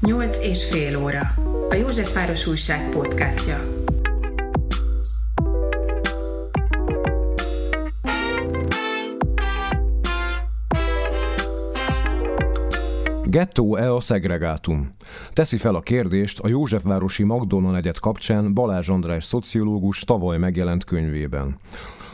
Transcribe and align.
8 0.00 0.40
és 0.42 0.64
fél 0.64 1.02
óra. 1.02 1.34
A 1.68 1.74
Józsefváros 1.74 2.46
Újság 2.46 2.90
podcastja. 2.90 3.68
Gettó-e 13.24 13.94
a 13.94 14.00
szegregátum? 14.00 14.94
Teszi 15.32 15.56
fel 15.56 15.74
a 15.74 15.80
kérdést 15.80 16.38
a 16.38 16.48
Józsefvárosi 16.48 17.22
Magdolna 17.22 17.70
negyed 17.70 17.98
kapcsán 17.98 18.54
Balázs 18.54 18.88
András 18.88 19.24
szociológus 19.24 20.00
tavaly 20.00 20.38
megjelent 20.38 20.84
könyvében. 20.84 21.58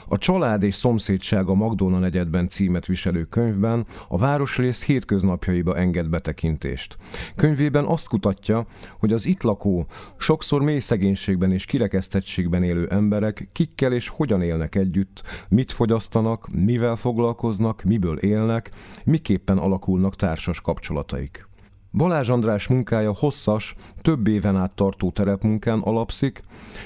A 0.09 0.19
Család 0.19 0.63
és 0.63 0.75
szomszédság 0.75 1.49
a 1.49 1.55
Magdolna 1.55 1.99
negyedben 1.99 2.49
címet 2.49 2.87
viselő 2.87 3.25
könyvben 3.25 3.87
a 4.09 4.19
városrész 4.19 4.85
hétköznapjaiba 4.85 5.77
enged 5.77 6.09
betekintést. 6.09 6.97
Könyvében 7.37 7.85
azt 7.85 8.09
kutatja, 8.09 8.67
hogy 8.99 9.13
az 9.13 9.27
itt 9.27 9.43
lakó, 9.43 9.87
sokszor 10.17 10.63
mély 10.63 10.79
szegénységben 10.79 11.53
és 11.53 11.65
kirekesztettségben 11.65 12.63
élő 12.63 12.87
emberek 12.87 13.49
kikkel 13.53 13.93
és 13.93 14.09
hogyan 14.09 14.43
élnek 14.43 14.75
együtt, 14.75 15.23
mit 15.49 15.73
fogyasztanak, 15.73 16.49
mivel 16.53 16.97
foglalkoznak, 16.97 17.83
miből 17.83 18.19
élnek, 18.19 18.71
miképpen 19.05 19.59
alakulnak 19.59 20.17
társas 20.17 20.61
kapcsolataik. 20.61 21.53
Balázs 21.97 22.29
András 22.29 22.67
munkája 22.67 23.13
hosszas, 23.13 23.75
több 24.01 24.27
éven 24.27 24.57
át 24.57 24.75
tartó 24.75 25.11
terepmunkán 25.11 25.81
alapszik, 25.81 26.43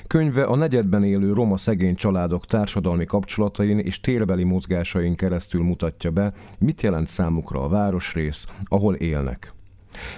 könyve 0.07 0.45
a 0.45 0.57
negyedben 0.57 1.05
élő 1.05 1.33
roma 1.33 1.57
szegény 1.57 1.95
családok 1.95 2.47
társadalmi 2.47 3.05
kapcsolatain 3.05 3.79
és 3.79 4.01
térbeli 4.01 4.45
mozgásain 4.45 5.15
keresztül 5.15 5.63
mutatja 5.63 6.11
be, 6.11 6.33
mit 6.59 6.83
jelent 6.83 7.07
számukra 7.07 7.63
a 7.63 7.69
városrész, 7.69 8.47
ahol 8.65 8.95
élnek. 8.95 9.52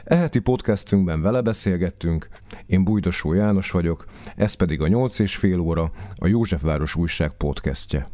Eheti 0.05 0.39
podcastünkben 0.39 1.23
vele 1.23 1.41
beszélgettünk, 1.41 2.29
én 2.67 2.84
Bújdosó 2.84 3.33
János 3.33 3.70
vagyok, 3.70 4.05
ez 4.36 4.55
pedig 4.55 4.81
a 4.81 4.89
8 4.89 5.19
és 5.19 5.36
fél 5.36 5.59
óra, 5.59 5.91
a 6.14 6.27
Józsefváros 6.27 6.95
újság 6.95 7.31
podcastje. 7.31 8.09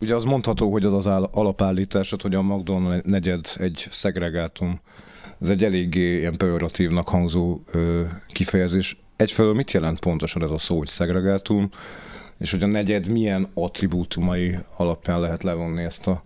Ugye 0.00 0.14
az 0.14 0.24
mondható, 0.24 0.72
hogy 0.72 0.84
az 0.84 0.92
az 0.92 1.06
alapállításod, 1.30 2.22
hogy 2.22 2.34
a 2.34 2.42
McDonald 2.42 3.06
negyed 3.06 3.46
egy 3.56 3.86
szegregátum 3.90 4.80
ez 5.40 5.48
egy 5.48 5.64
eléggé 5.64 6.18
ilyen 6.18 6.36
pejoratívnak 6.36 7.08
hangzó 7.08 7.60
ö, 7.72 8.02
kifejezés. 8.28 8.96
Egyfelől 9.16 9.54
mit 9.54 9.70
jelent 9.70 9.98
pontosan 9.98 10.42
ez 10.42 10.50
a 10.50 10.58
szó, 10.58 10.78
hogy 10.78 10.88
szegregátum, 10.88 11.68
és 12.38 12.50
hogy 12.50 12.62
a 12.62 12.66
negyed 12.66 13.08
milyen 13.08 13.48
attribútumai 13.54 14.56
alapján 14.76 15.20
lehet 15.20 15.42
levonni 15.42 15.82
ezt 15.82 16.06
a 16.06 16.22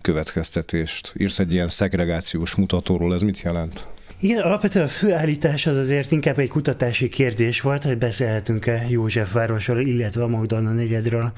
következtetést? 0.00 1.14
Írsz 1.18 1.38
egy 1.38 1.52
ilyen 1.52 1.68
szegregációs 1.68 2.54
mutatóról, 2.54 3.14
ez 3.14 3.22
mit 3.22 3.40
jelent? 3.40 3.86
Igen, 4.20 4.40
alapvetően 4.40 4.84
a 4.84 4.88
főállítás 4.88 5.66
az 5.66 5.76
azért 5.76 6.12
inkább 6.12 6.38
egy 6.38 6.48
kutatási 6.48 7.08
kérdés 7.08 7.60
volt, 7.60 7.84
hogy 7.84 7.98
beszélhetünk-e 7.98 8.86
Józsefvárosról, 8.88 9.80
illetve 9.80 10.22
a 10.22 10.26
Magdalna 10.26 10.72
negyedről 10.72 11.32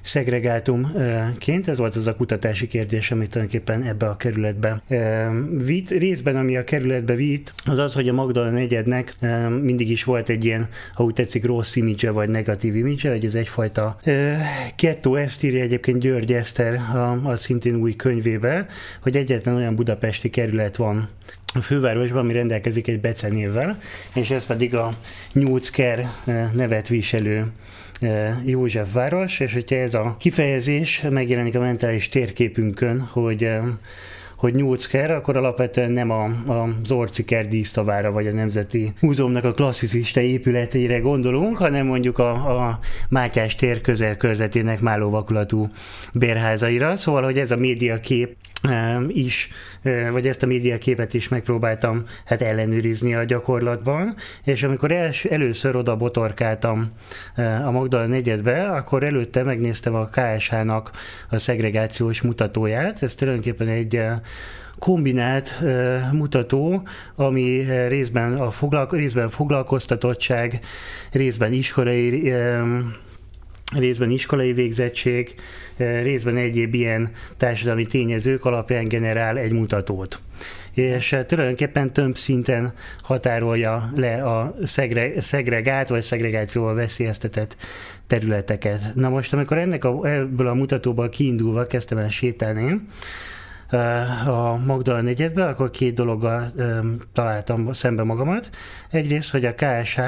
szegregátumként. 0.00 1.68
Ez 1.68 1.78
volt 1.78 1.94
az 1.94 2.06
a 2.06 2.16
kutatási 2.16 2.66
kérdés, 2.66 3.10
amit 3.10 3.30
tulajdonképpen 3.30 3.82
ebbe 3.82 4.06
a 4.06 4.16
kerületbe 4.16 4.82
vitt. 5.64 5.88
Részben, 5.88 6.36
ami 6.36 6.56
a 6.56 6.64
kerületbe 6.64 7.14
vitt, 7.14 7.54
az 7.64 7.78
az, 7.78 7.92
hogy 7.92 8.08
a 8.08 8.12
Magdalna 8.12 8.50
negyednek 8.50 9.16
mindig 9.62 9.90
is 9.90 10.04
volt 10.04 10.28
egy 10.28 10.44
ilyen, 10.44 10.68
ha 10.94 11.04
úgy 11.04 11.14
tetszik, 11.14 11.44
rossz 11.44 11.76
imidzse, 11.76 12.10
vagy 12.10 12.28
negatív 12.28 12.76
imidzse, 12.76 13.10
hogy 13.10 13.24
ez 13.24 13.34
egyfajta 13.34 13.96
kettó, 14.76 15.14
ezt 15.14 15.44
írja 15.44 15.62
egyébként 15.62 15.98
György 15.98 16.32
Eszter 16.32 16.74
a, 16.74 17.20
a 17.24 17.36
szintén 17.36 17.74
új 17.74 17.96
könyvébe, 17.96 18.66
hogy 19.02 19.16
egyetlen 19.16 19.54
olyan 19.54 19.74
budapesti 19.74 20.30
kerület 20.30 20.76
van, 20.76 21.08
a 21.54 21.60
fővárosban, 21.60 22.20
ami 22.20 22.32
rendelkezik 22.32 22.88
egy 22.88 23.00
becenévvel, 23.00 23.78
és 24.14 24.30
ez 24.30 24.46
pedig 24.46 24.74
a 24.74 24.92
Nyúcker 25.32 26.10
nevet 26.52 26.88
viselő 26.88 27.46
József 28.44 28.92
város, 28.92 29.40
és 29.40 29.52
hogyha 29.52 29.76
ez 29.76 29.94
a 29.94 30.16
kifejezés 30.18 31.02
megjelenik 31.10 31.54
a 31.54 31.60
mentális 31.60 32.08
térképünkön, 32.08 33.00
hogy 33.00 33.50
hogy 34.36 34.54
Nyúcker, 34.54 35.10
akkor 35.10 35.36
alapvetően 35.36 35.90
nem 35.90 36.10
a, 36.10 36.24
a 36.24 36.74
Zorciker 36.84 37.48
dísztavára 37.48 38.10
vagy 38.10 38.26
a 38.26 38.32
Nemzeti 38.32 38.92
Múzeumnak 39.00 39.44
a 39.44 39.54
klasszicista 39.54 40.20
épületére 40.20 40.98
gondolunk, 40.98 41.56
hanem 41.56 41.86
mondjuk 41.86 42.18
a, 42.18 42.30
a 42.30 42.78
Mátyás 43.08 43.54
tér 43.54 43.80
közel-körzetének 43.80 44.80
málóvakulatú 44.80 45.70
bérházaira. 46.12 46.96
Szóval, 46.96 47.22
hogy 47.22 47.38
ez 47.38 47.50
a 47.50 47.56
médiakép 47.56 48.36
is, 49.08 49.48
vagy 50.10 50.26
ezt 50.26 50.42
a 50.42 50.46
médiaképet 50.46 51.14
is 51.14 51.28
megpróbáltam 51.28 52.02
hát 52.24 52.42
ellenőrizni 52.42 53.14
a 53.14 53.24
gyakorlatban, 53.24 54.14
és 54.44 54.62
amikor 54.62 54.92
els, 54.92 55.24
először 55.24 55.76
oda 55.76 55.96
botorkáltam 55.96 56.92
a 57.64 57.70
Magdala 57.70 58.06
negyedbe, 58.06 58.64
akkor 58.64 59.04
előtte 59.04 59.42
megnéztem 59.42 59.94
a 59.94 60.08
KSH-nak 60.08 60.90
a 61.30 61.38
szegregációs 61.38 62.20
mutatóját, 62.20 63.02
ez 63.02 63.14
tulajdonképpen 63.14 63.68
egy 63.68 64.00
kombinált 64.78 65.58
uh, 65.62 66.12
mutató, 66.12 66.82
ami 67.14 67.64
részben, 67.88 68.32
a 68.32 68.50
foglalko- 68.50 68.98
részben 68.98 69.28
foglalkoztatottság, 69.28 70.60
részben 71.12 71.52
iskolai 71.52 72.32
részben 73.76 74.10
iskolai 74.10 74.52
végzettség, 74.52 75.34
részben 75.76 76.36
egyéb 76.36 76.74
ilyen 76.74 77.10
társadalmi 77.36 77.86
tényezők 77.86 78.44
alapján 78.44 78.84
generál 78.84 79.38
egy 79.38 79.52
mutatót 79.52 80.20
és 80.74 81.16
tulajdonképpen 81.26 81.92
több 81.92 82.16
szinten 82.16 82.72
határolja 83.02 83.92
le 83.94 84.22
a 84.22 84.54
szegre, 84.62 85.20
szegregált 85.20 85.88
vagy 85.88 86.02
szegregációval 86.02 86.74
veszélyeztetett 86.74 87.56
területeket. 88.06 88.94
Na 88.94 89.08
most, 89.08 89.32
amikor 89.32 89.58
ennek 89.58 89.84
a, 89.84 90.08
ebből 90.08 90.46
a 90.46 90.54
mutatóból 90.54 91.08
kiindulva 91.08 91.66
kezdtem 91.66 91.98
el 91.98 92.08
sétálni, 92.08 92.80
a 94.26 94.60
Magdala 94.66 95.00
negyedbe, 95.00 95.44
akkor 95.44 95.70
két 95.70 95.94
dologgal 95.94 96.52
találtam 97.12 97.72
szembe 97.72 98.02
magamat. 98.02 98.50
Egyrészt, 98.90 99.30
hogy 99.30 99.44
a 99.44 99.54
KSH 99.54 99.98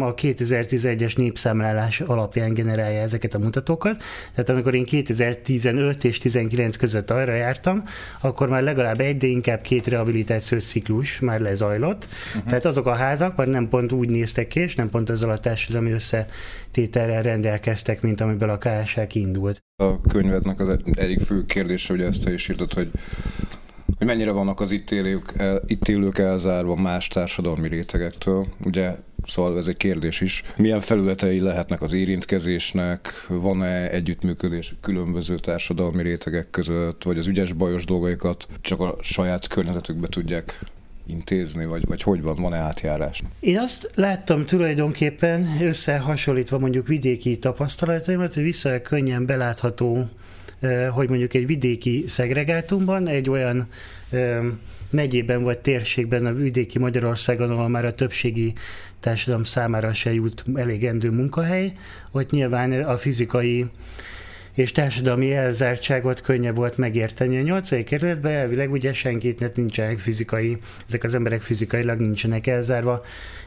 a 0.00 0.14
2011-es 0.14 1.16
népszámlálás 1.16 2.00
alapján 2.00 2.54
generálja 2.54 3.00
ezeket 3.00 3.34
a 3.34 3.38
mutatókat. 3.38 4.02
Tehát 4.30 4.48
amikor 4.48 4.74
én 4.74 4.84
2015 4.84 6.04
és 6.04 6.18
19 6.18 6.76
között 6.76 7.10
arra 7.10 7.34
jártam, 7.34 7.82
akkor 8.20 8.48
már 8.48 8.62
legalább 8.62 9.00
egy, 9.00 9.16
de 9.16 9.26
inkább 9.26 9.60
két 9.60 9.86
rehabilitációs 9.86 10.64
ciklus 10.64 11.20
már 11.20 11.40
lezajlott. 11.40 12.06
Uh-huh. 12.28 12.48
Tehát 12.48 12.64
azok 12.64 12.86
a 12.86 12.94
házak 12.94 13.36
már 13.36 13.46
nem 13.46 13.68
pont 13.68 13.92
úgy 13.92 14.08
néztek 14.08 14.46
ki, 14.46 14.60
és 14.60 14.74
nem 14.74 14.88
pont 14.88 15.10
ezzel 15.10 15.30
a 15.30 15.38
társadalmi 15.38 15.90
összetételrel 15.90 17.22
rendelkeztek, 17.22 18.02
mint 18.02 18.20
amiből 18.20 18.50
a 18.50 18.58
KSH 18.58 19.06
kiindult. 19.06 19.63
A 19.76 20.00
könyvednek 20.00 20.60
az 20.60 20.78
egyik 20.92 21.20
fő 21.20 21.46
kérdése, 21.46 21.92
ugye 21.92 22.06
ezt 22.06 22.28
is 22.28 22.48
írtad, 22.48 22.72
hogy 22.72 22.90
hogy 23.98 24.06
mennyire 24.06 24.30
vannak 24.30 24.60
az 24.60 24.70
itt 24.70 24.90
élők, 24.90 25.32
itt 25.66 25.88
élők 25.88 26.18
elzárva 26.18 26.76
más 26.76 27.08
társadalmi 27.08 27.68
rétegektől. 27.68 28.46
Ugye 28.64 28.96
Szóval 29.26 29.58
ez 29.58 29.66
egy 29.66 29.76
kérdés 29.76 30.20
is. 30.20 30.42
Milyen 30.56 30.80
felületei 30.80 31.40
lehetnek 31.40 31.82
az 31.82 31.92
érintkezésnek? 31.92 33.26
Van-e 33.28 33.90
együttműködés 33.90 34.74
különböző 34.80 35.38
társadalmi 35.38 36.02
rétegek 36.02 36.50
között? 36.50 37.02
Vagy 37.02 37.18
az 37.18 37.26
ügyes 37.26 37.52
bajos 37.52 37.84
dolgaikat 37.84 38.46
csak 38.60 38.80
a 38.80 38.96
saját 39.00 39.48
környezetükbe 39.48 40.06
tudják 40.06 40.58
intézni, 41.06 41.66
vagy, 41.66 41.86
vagy 41.86 42.02
hogy 42.02 42.22
van, 42.22 42.36
van-e 42.36 42.56
átjárás? 42.56 43.22
Én 43.40 43.58
azt 43.58 43.90
láttam 43.94 44.46
tulajdonképpen 44.46 45.56
összehasonlítva 45.60 46.58
mondjuk 46.58 46.86
vidéki 46.86 47.38
tapasztalataimat, 47.38 48.34
hogy 48.34 48.42
vissza 48.42 48.82
könnyen 48.82 49.26
belátható, 49.26 50.08
hogy 50.90 51.08
mondjuk 51.08 51.34
egy 51.34 51.46
vidéki 51.46 52.04
szegregátumban, 52.06 53.08
egy 53.08 53.30
olyan 53.30 53.68
megyében 54.90 55.42
vagy 55.42 55.58
térségben 55.58 56.26
a 56.26 56.32
vidéki 56.32 56.78
Magyarországon, 56.78 57.50
ahol 57.50 57.68
már 57.68 57.84
a 57.84 57.94
többségi 57.94 58.52
társadalom 59.00 59.44
számára 59.44 59.94
se 59.94 60.14
jut 60.14 60.44
elégendő 60.54 61.10
munkahely, 61.10 61.72
ott 62.10 62.30
nyilván 62.30 62.72
a 62.72 62.96
fizikai 62.96 63.66
és 64.54 64.72
társadalmi 64.72 65.32
elzártságot 65.32 66.20
könnyebb 66.20 66.56
volt 66.56 66.76
megérteni. 66.76 67.38
A 67.38 67.42
nyolcadik 67.42 67.84
kerületben 67.84 68.32
elvileg 68.32 68.70
ugye 68.70 68.92
senkit 68.92 69.56
nincsenek 69.56 69.98
fizikai, 69.98 70.58
ezek 70.86 71.04
az 71.04 71.14
emberek 71.14 71.42
fizikailag 71.42 72.00
nincsenek 72.00 72.46
elzárva, 72.46 73.02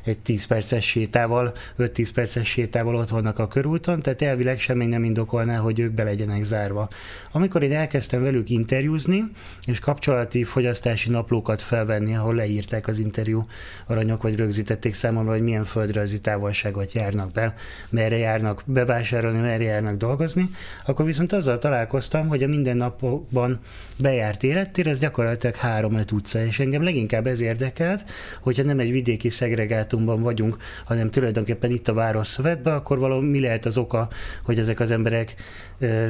egy 0.08 0.20
10 0.20 0.46
perces 0.46 0.86
sétával, 0.86 1.54
5-10 1.80 2.10
perces 2.14 2.48
sétával 2.48 2.96
ott 2.96 3.10
vannak 3.10 3.40
a 3.40 3.48
körúton, 3.48 4.02
tehát 4.02 4.22
elvileg 4.22 4.60
semmi 4.60 4.86
nem 4.86 5.04
indokolná, 5.04 5.58
hogy 5.58 5.80
ők 5.80 5.92
be 5.92 6.04
legyenek 6.04 6.44
zárva. 6.44 6.90
Amikor 7.32 7.64
én 7.64 7.74
elkezdtem 7.74 8.22
velük 8.22 8.50
interjúzni, 8.50 9.24
és 9.66 9.80
kapcsolati 9.80 10.44
fogyasztási 10.44 11.10
naplókat 11.10 11.62
felvenni, 11.62 12.16
ahol 12.16 12.36
leírták 12.36 12.88
az 12.88 13.00
interjú 13.00 13.46
aranyok, 13.88 14.22
vagy 14.22 14.36
rögzítették 14.36 14.94
számomra, 14.94 15.32
hogy 15.32 15.42
milyen 15.42 15.64
földrajzi 15.64 16.22
távolságot 16.22 16.92
járnak 16.92 17.32
be, 17.32 17.54
merre 17.90 18.18
járnak 18.18 18.64
bevásárolni, 18.66 19.40
merre 19.40 19.64
járnak 19.64 19.98
dolgozni, 19.98 20.50
akkor 20.86 20.97
akkor 20.98 21.10
viszont 21.10 21.34
azzal 21.34 21.58
találkoztam, 21.58 22.28
hogy 22.28 22.44
a 22.44 22.48
mindennapokban 22.48 23.60
bejárt 23.98 24.44
élettér, 24.44 24.88
ez 24.88 25.00
gyakorlatilag 25.00 25.56
három-öt 25.56 26.12
utca, 26.12 26.46
és 26.46 26.60
engem 26.60 26.84
leginkább 26.84 27.28
ez 27.28 27.40
érdekelt, 27.40 28.06
hogyha 28.42 28.64
nem 28.64 28.80
egy 28.80 28.92
vidéki 28.92 29.30
szegregátumban 29.30 30.22
vagyunk, 30.22 30.58
hanem 30.86 31.10
tulajdonképpen 31.10 31.72
itt 31.72 31.88
a 31.88 31.94
város 31.94 32.28
szövetben, 32.28 32.74
akkor 32.74 32.98
valami 33.00 33.28
mi 33.28 33.40
lehet 33.40 33.66
az 33.66 33.78
oka, 33.78 34.10
hogy 34.44 34.60
ezek 34.60 34.80
az 34.80 34.92
emberek 34.92 35.36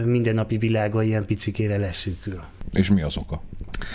mindennapi 0.05 0.57
világa 0.57 1.03
ilyen 1.03 1.25
picikére 1.25 1.77
leszűkül. 1.77 2.43
És 2.71 2.89
mi 2.89 3.01
az 3.01 3.17
oka? 3.17 3.41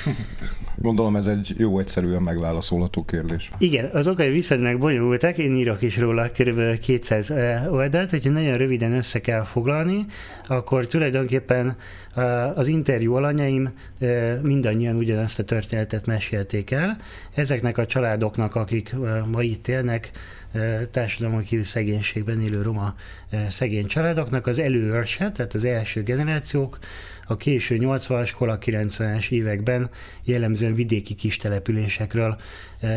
Gondolom 0.82 1.17
ez 1.17 1.26
egy 1.26 1.55
jó 1.56 1.79
egyszerűen 1.79 2.23
megválaszolható 2.23 3.05
kérdés. 3.05 3.50
Igen, 3.58 3.90
az 3.93 4.06
okai 4.06 4.31
viszonylag 4.31 4.79
bonyolultak, 4.79 5.38
én 5.38 5.56
írok 5.56 5.82
is 5.82 5.99
róla 5.99 6.29
kb. 6.31 6.79
200 6.79 7.31
oldalt, 7.70 8.11
hogyha 8.11 8.31
nagyon 8.31 8.56
röviden 8.56 8.93
össze 8.93 9.20
kell 9.20 9.43
foglalni, 9.43 10.06
akkor 10.46 10.87
tulajdonképpen 10.87 11.76
az 12.55 12.69
interjú 12.69 13.14
alanyaim 13.14 13.73
mindannyian 14.43 14.96
ugyanazt 14.96 15.38
a 15.38 15.44
történetet 15.44 16.06
mesélték 16.06 16.70
el. 16.70 16.96
Ezeknek 17.34 17.79
a 17.79 17.87
családoknak, 17.87 18.55
akik 18.55 18.94
ma 19.31 19.43
itt 19.43 19.69
élnek, 19.69 20.11
társadalmi 20.91 21.43
kívül 21.45 21.65
szegénységben 21.65 22.43
élő 22.43 22.63
roma 22.63 22.95
szegény 23.49 23.87
családoknak 23.87 24.47
az 24.47 24.59
előörse, 24.59 25.31
tehát 25.31 25.55
az 25.55 25.65
első 25.65 26.03
generációk, 26.03 26.79
a 27.27 27.37
késő 27.37 27.77
80-as, 27.81 28.33
kora 28.37 28.59
90-es 28.61 29.31
években 29.31 29.91
jellemzően 30.25 30.75
vidéki 30.75 31.15
kis 31.15 31.37
településekről 31.37 32.37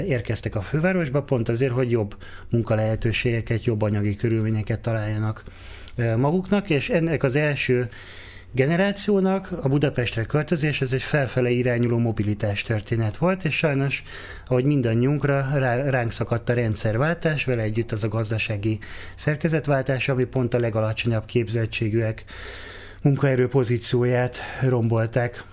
érkeztek 0.07 0.55
a 0.55 0.61
fővárosba, 0.61 1.23
pont 1.23 1.49
azért, 1.49 1.73
hogy 1.73 1.91
jobb 1.91 2.17
munkalehetőségeket, 2.49 3.65
jobb 3.65 3.81
anyagi 3.81 4.15
körülményeket 4.15 4.79
találjanak 4.79 5.43
maguknak, 6.15 6.69
és 6.69 6.89
ennek 6.89 7.23
az 7.23 7.35
első 7.35 7.89
generációnak 8.55 9.51
a 9.61 9.67
Budapestre 9.67 10.23
költözés 10.23 10.81
ez 10.81 10.93
egy 10.93 11.01
felfele 11.01 11.49
irányuló 11.49 11.97
mobilitás 11.97 12.61
történet 12.61 13.17
volt, 13.17 13.45
és 13.45 13.57
sajnos, 13.57 14.03
ahogy 14.47 14.65
mindannyiunkra 14.65 15.49
rá, 15.53 15.89
ránk 15.89 16.11
szakadt 16.11 16.49
a 16.49 16.53
rendszerváltás, 16.53 17.45
vele 17.45 17.61
együtt 17.61 17.91
az 17.91 18.03
a 18.03 18.07
gazdasági 18.07 18.79
szerkezetváltás, 19.15 20.09
ami 20.09 20.23
pont 20.23 20.53
a 20.53 20.59
legalacsonyabb 20.59 21.25
képzettségűek 21.25 22.23
munkaerő 23.01 23.47
pozícióját 23.47 24.37
rombolták, 24.61 25.43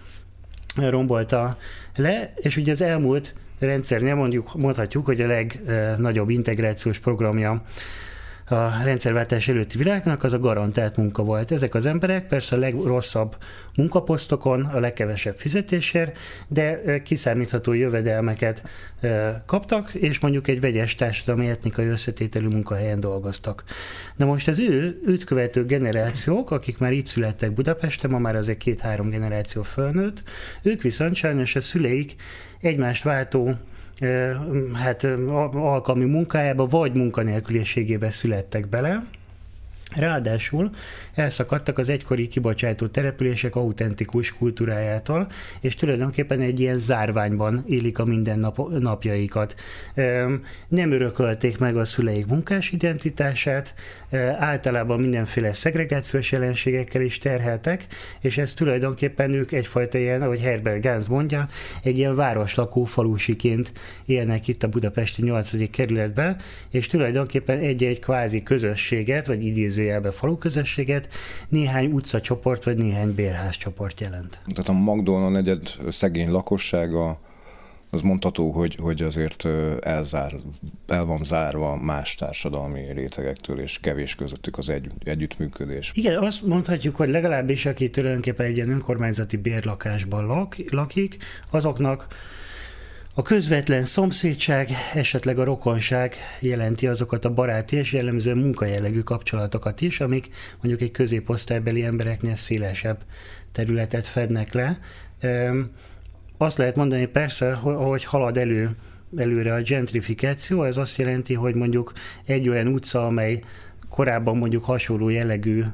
rombolta 0.76 1.56
le, 1.96 2.32
és 2.36 2.56
ugye 2.56 2.72
az 2.72 2.82
elmúlt 2.82 3.34
rendszernél 3.58 4.14
mondjuk, 4.14 4.54
mondhatjuk, 4.54 5.04
hogy 5.04 5.20
a 5.20 5.26
legnagyobb 5.26 6.28
integrációs 6.28 6.98
programja 6.98 7.62
a 8.52 8.72
rendszerváltás 8.84 9.48
előtti 9.48 9.78
világnak, 9.78 10.22
az 10.22 10.32
a 10.32 10.38
garantált 10.38 10.96
munka 10.96 11.22
volt. 11.22 11.52
Ezek 11.52 11.74
az 11.74 11.86
emberek 11.86 12.26
persze 12.26 12.56
a 12.56 12.58
legrosszabb 12.58 13.36
munkaposztokon, 13.76 14.64
a 14.64 14.80
legkevesebb 14.80 15.36
fizetésért, 15.36 16.18
de 16.48 16.80
kiszámítható 17.02 17.72
jövedelmeket 17.72 18.68
kaptak, 19.46 19.94
és 19.94 20.20
mondjuk 20.20 20.48
egy 20.48 20.60
vegyes 20.60 20.94
társadalmi 20.94 21.48
etnikai 21.48 21.86
összetételű 21.86 22.48
munkahelyen 22.48 23.00
dolgoztak. 23.00 23.64
Na 24.16 24.26
most 24.26 24.48
az 24.48 24.60
ő 24.60 25.00
őt 25.06 25.24
követő 25.24 25.64
generációk, 25.64 26.50
akik 26.50 26.78
már 26.78 26.92
itt 26.92 27.06
születtek 27.06 27.52
Budapesten, 27.52 28.10
ma 28.10 28.18
már 28.18 28.36
azért 28.36 28.58
két-három 28.58 29.10
generáció 29.10 29.62
fölnőtt, 29.62 30.22
ők 30.62 30.82
viszont 30.82 31.14
sajnos 31.14 31.56
a 31.56 31.60
szüleik 31.60 32.14
egymást 32.60 33.02
váltó 33.02 33.56
hát 34.72 35.04
alkalmi 35.54 36.04
munkájába 36.04 36.66
vagy 36.66 36.96
munkanélküliségébe 36.96 38.10
születtek 38.10 38.68
bele, 38.68 39.02
Ráadásul 39.96 40.70
elszakadtak 41.14 41.78
az 41.78 41.88
egykori 41.88 42.28
kibocsátó 42.28 42.86
települések 42.86 43.56
autentikus 43.56 44.32
kultúrájától, 44.32 45.26
és 45.60 45.74
tulajdonképpen 45.74 46.40
egy 46.40 46.60
ilyen 46.60 46.78
zárványban 46.78 47.64
élik 47.66 47.98
a 47.98 48.04
mindennapjaikat. 48.04 49.54
Nem 50.68 50.92
örökölték 50.92 51.58
meg 51.58 51.76
a 51.76 51.84
szüleik 51.84 52.26
munkás 52.26 52.70
identitását, 52.70 53.74
általában 54.38 55.00
mindenféle 55.00 55.52
szegregációs 55.52 56.32
jelenségekkel 56.32 57.02
is 57.02 57.18
terheltek, 57.18 57.86
és 58.20 58.38
ez 58.38 58.54
tulajdonképpen 58.54 59.32
ők 59.32 59.52
egyfajta 59.52 59.98
ilyen, 59.98 60.22
ahogy 60.22 60.40
Herbert 60.40 60.82
Gans 60.82 61.06
mondja, 61.06 61.48
egy 61.82 61.98
ilyen 61.98 62.14
városlakó 62.14 62.84
falusiként 62.84 63.72
élnek 64.06 64.48
itt 64.48 64.62
a 64.62 64.68
budapesti 64.68 65.22
8. 65.22 65.70
kerületben, 65.70 66.36
és 66.70 66.86
tulajdonképpen 66.86 67.58
egy-egy 67.58 68.00
kvázi 68.00 68.42
közösséget, 68.42 69.26
vagy 69.26 69.44
idéző 69.44 69.81
idézőjelbe 69.82 70.10
faluközösséget, 70.10 71.08
néhány 71.48 71.92
utcacsoport 71.92 72.64
vagy 72.64 72.76
néhány 72.76 73.14
bérházcsoport 73.14 74.00
jelent. 74.00 74.38
Tehát 74.54 74.68
a 74.68 74.72
Magdolna 74.72 75.28
negyed 75.28 75.74
szegény 75.88 76.30
lakossága 76.30 77.20
az 77.90 78.02
mondható, 78.02 78.50
hogy, 78.50 78.74
hogy 78.74 79.02
azért 79.02 79.48
elzár, 79.80 80.32
el 80.86 81.04
van 81.04 81.22
zárva 81.22 81.76
más 81.76 82.14
társadalmi 82.14 82.92
rétegektől, 82.92 83.60
és 83.60 83.80
kevés 83.80 84.14
közöttük 84.14 84.58
az 84.58 84.68
egy, 84.68 84.86
együttműködés. 85.04 85.92
Igen, 85.94 86.22
azt 86.22 86.42
mondhatjuk, 86.42 86.96
hogy 86.96 87.08
legalábbis 87.08 87.66
aki 87.66 87.90
tulajdonképpen 87.90 88.46
egy 88.46 88.56
ilyen 88.56 88.70
önkormányzati 88.70 89.36
bérlakásban 89.36 90.26
lak, 90.26 90.56
lakik, 90.70 91.16
azoknak 91.50 92.06
a 93.14 93.22
közvetlen 93.22 93.84
szomszédság, 93.84 94.68
esetleg 94.94 95.38
a 95.38 95.44
rokonság 95.44 96.14
jelenti 96.40 96.86
azokat 96.86 97.24
a 97.24 97.34
baráti 97.34 97.76
és 97.76 97.92
jellemzően 97.92 98.36
munkajellegű 98.36 99.00
kapcsolatokat 99.00 99.80
is, 99.80 100.00
amik 100.00 100.28
mondjuk 100.60 100.80
egy 100.80 100.90
középosztálybeli 100.90 101.84
embereknél 101.84 102.34
szélesebb 102.34 102.98
területet 103.52 104.06
fednek 104.06 104.52
le. 104.52 104.78
Azt 106.38 106.58
lehet 106.58 106.76
mondani 106.76 107.06
persze, 107.06 107.52
hogy 107.54 108.04
halad 108.04 108.38
elő 108.38 108.76
előre 109.16 109.54
a 109.54 109.62
gentrifikáció, 109.62 110.64
ez 110.64 110.76
azt 110.76 110.98
jelenti, 110.98 111.34
hogy 111.34 111.54
mondjuk 111.54 111.92
egy 112.26 112.48
olyan 112.48 112.66
utca, 112.66 113.06
amely 113.06 113.42
korábban 113.92 114.36
mondjuk 114.36 114.64
hasonló 114.64 115.08
jellegű 115.08 115.64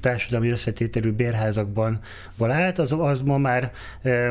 társadalmi 0.00 0.48
összetételű 0.48 1.10
bérházakban 1.10 2.00
állt, 2.38 2.78
az, 2.78 2.94
az 2.98 3.20
ma 3.20 3.38
már, 3.38 3.72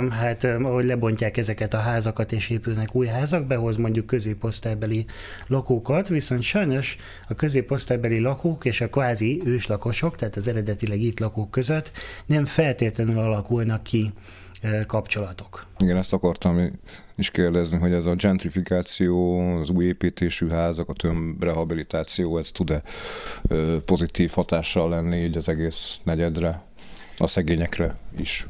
hát 0.09 0.43
ahogy 0.43 0.85
lebontják 0.85 1.37
ezeket 1.37 1.73
a 1.73 1.77
házakat 1.77 2.31
és 2.31 2.49
épülnek 2.49 2.95
új 2.95 3.07
házak, 3.07 3.45
behoz 3.45 3.75
mondjuk 3.75 4.05
középosztálybeli 4.05 5.05
lakókat, 5.47 6.07
viszont 6.07 6.41
sajnos 6.41 6.97
a 7.27 7.33
középosztálybeli 7.33 8.19
lakók 8.19 8.65
és 8.65 8.81
a 8.81 8.89
kvázi 8.89 9.41
őslakosok, 9.45 10.15
tehát 10.15 10.35
az 10.35 10.47
eredetileg 10.47 11.01
itt 11.01 11.19
lakók 11.19 11.51
között 11.51 11.91
nem 12.25 12.45
feltétlenül 12.45 13.19
alakulnak 13.19 13.83
ki 13.83 14.13
kapcsolatok. 14.87 15.65
Igen, 15.77 15.97
ezt 15.97 16.13
akartam 16.13 16.71
is 17.15 17.31
kérdezni, 17.31 17.77
hogy 17.77 17.91
ez 17.91 18.05
a 18.05 18.15
gentrifikáció, 18.15 19.39
az 19.59 19.69
új 19.69 19.85
építésű 19.85 20.49
házak, 20.49 20.89
a 20.89 20.93
tömbrehabilitáció, 20.93 22.37
ez 22.37 22.51
tud-e 22.51 22.83
pozitív 23.85 24.31
hatással 24.31 24.89
lenni 24.89 25.17
így 25.17 25.37
az 25.37 25.49
egész 25.49 25.99
negyedre, 26.03 26.61
a 27.17 27.27
szegényekre 27.27 27.97
is? 28.17 28.47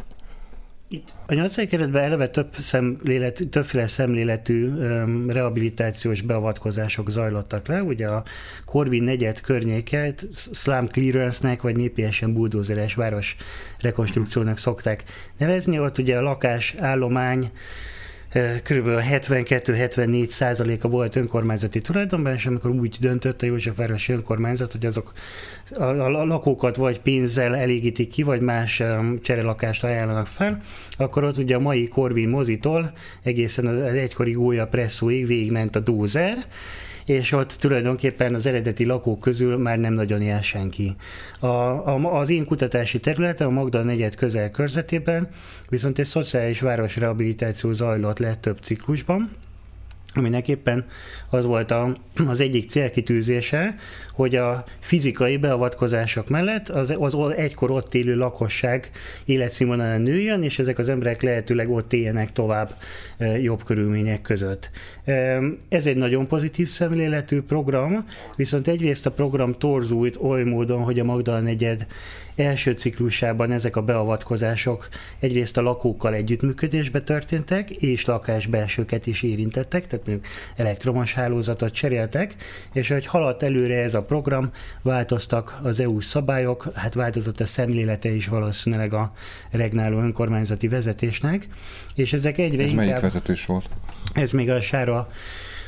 Itt 0.92 1.14
a 1.28 1.34
nyolcadik 1.34 1.70
keretben 1.70 2.04
eleve 2.04 2.28
több 2.28 2.54
szemlélet, 2.54 3.44
többféle 3.50 3.88
szemléletű 3.88 4.68
um, 4.68 5.30
rehabilitációs 5.30 6.22
beavatkozások 6.22 7.10
zajlottak 7.10 7.68
le. 7.68 7.84
Ugye 7.84 8.08
a 8.08 8.24
Corvin 8.66 9.04
negyed 9.04 9.42
környéket 9.42 10.28
slum 10.34 10.88
clearance-nek, 10.88 11.62
vagy 11.62 11.76
népiesen 11.76 12.34
buldózeres 12.34 12.96
város 12.96 13.36
rekonstrukciónak 13.80 14.58
szokták 14.58 15.04
nevezni. 15.38 15.80
Ott 15.80 15.98
ugye 15.98 16.18
a 16.18 16.22
lakás, 16.22 16.76
állomány, 16.78 17.52
kb. 18.64 18.88
72-74 18.88 20.28
százaléka 20.28 20.88
volt 20.88 21.16
önkormányzati 21.16 21.82
tulajdonban, 21.82 22.34
és 22.34 22.46
amikor 22.46 22.72
úgy 22.72 22.98
döntött 23.00 23.42
a 23.42 23.46
Józsefvárosi 23.46 24.14
önkormányzat, 24.14 24.72
hogy 24.72 24.86
azok 24.86 25.14
a, 25.76 25.84
a 25.84 26.26
lakókat 26.26 26.76
vagy 26.76 27.00
pénzzel 27.00 27.56
elégítik 27.56 28.10
ki, 28.10 28.24
vagy 28.24 28.42
más 28.42 28.84
cserelakást 29.22 29.84
ajánlanak 29.84 30.28
fel, 30.28 30.58
akkor 30.98 31.24
ott 31.24 31.38
ugye 31.38 31.56
a 31.56 31.60
mai 31.60 31.88
Corvin 31.88 32.30
mozitól 32.30 32.92
egészen 33.24 33.66
az 33.66 33.80
egykori 33.80 34.32
Gólya 34.32 34.68
presszóig 34.68 35.28
végigment 35.28 35.76
a 35.76 35.80
dózer, 35.80 36.46
és 37.10 37.32
ott 37.32 37.52
tulajdonképpen 37.52 38.34
az 38.34 38.46
eredeti 38.46 38.86
lakók 38.86 39.20
közül 39.20 39.58
már 39.58 39.78
nem 39.78 39.94
nagyon 39.94 40.22
él 40.22 40.42
senki. 40.42 40.96
A, 41.40 41.48
a, 41.48 42.20
az 42.20 42.30
én 42.30 42.46
kutatási 42.46 43.00
területem 43.00 43.48
a 43.48 43.52
Magda 43.52 43.84
negyed 43.84 44.16
közel 44.16 44.52
körzetében 44.52 45.28
viszont 45.70 46.00
egy 46.00 46.06
szociális 46.06 46.60
városrehabilitáció 46.60 47.74
zajlott 47.74 48.20
le 48.20 48.36
több 48.36 48.58
ciklusban, 48.58 49.32
aminek 50.14 50.48
éppen 50.48 50.86
az 51.30 51.46
volt 51.46 51.72
a, 51.72 51.96
az 52.28 52.40
egyik 52.40 52.70
célkitűzése, 52.70 53.76
hogy 54.14 54.36
a 54.36 54.64
fizikai 54.80 55.38
beavatkozások 55.38 56.30
mellett 56.30 56.70
az, 56.70 56.96
az 57.00 57.16
egykor 57.36 57.72
ott 57.72 57.94
élő 57.94 58.16
lakosság 58.16 58.92
életszínvonala 59.26 59.98
nőjön, 59.98 60.44
és 60.44 60.60
ezek 60.60 60.78
az 60.78 60.90
emberek 60.90 61.22
lehetőleg 61.22 61.70
ott 61.70 61.94
éljenek 61.94 62.32
tovább 62.32 62.76
jobb 63.42 63.64
körülmények 63.64 64.22
között. 64.22 64.72
Ez 65.70 65.86
egy 65.86 65.98
nagyon 65.98 66.28
pozitív 66.28 66.68
szemléletű 66.68 67.42
program, 67.42 68.06
viszont 68.36 68.68
egyrészt 68.68 69.06
a 69.06 69.12
program 69.12 69.54
torzult 69.54 70.18
oly 70.22 70.44
módon, 70.44 70.82
hogy 70.82 71.00
a 71.00 71.04
Magdala 71.04 71.40
negyed 71.40 71.88
első 72.40 72.72
ciklusában 72.72 73.52
ezek 73.52 73.76
a 73.76 73.82
beavatkozások 73.82 74.90
egyrészt 75.20 75.58
a 75.58 75.62
lakókkal 75.62 76.14
együttműködésbe 76.14 77.02
történtek, 77.02 77.70
és 77.70 78.06
lakásbelsőket 78.06 79.08
is 79.08 79.24
érintettek, 79.24 79.88
tehát 79.88 80.06
mondjuk 80.06 80.28
elektromos 80.56 81.14
hálózatot 81.14 81.74
cseréltek, 81.74 82.36
és 82.74 82.90
hogy 82.90 83.06
haladt 83.06 83.44
előre 83.44 83.82
ez 83.82 83.94
a 83.94 84.02
program, 84.02 84.52
változtak 84.82 85.60
az 85.64 85.80
EU 85.80 86.00
szabályok, 86.00 86.72
hát 86.76 86.94
változott 86.94 87.40
a 87.40 87.46
szemlélete 87.46 88.10
is 88.10 88.28
valószínűleg 88.28 88.94
a 88.94 89.14
regnáló 89.52 90.00
önkormányzati 90.00 90.68
vezetésnek, 90.68 91.48
és 91.96 92.14
ezek 92.14 92.38
egyre 92.38 92.64
Ez 92.64 92.70
inkább... 92.70 92.86
melyik 92.86 93.02
vezetés 93.02 93.46
volt? 93.46 93.70
Ez 94.14 94.32
még 94.32 94.50
a 94.50 94.62
Sára 94.62 95.10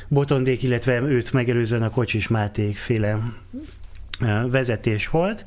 Botondék, 0.08 0.62
illetve 0.62 1.00
őt 1.00 1.32
megelőzően 1.32 1.82
a 1.82 1.90
Kocsis 1.90 2.28
Máték 2.28 2.76
féle 2.76 3.18
vezetés 4.50 5.08
volt. 5.08 5.44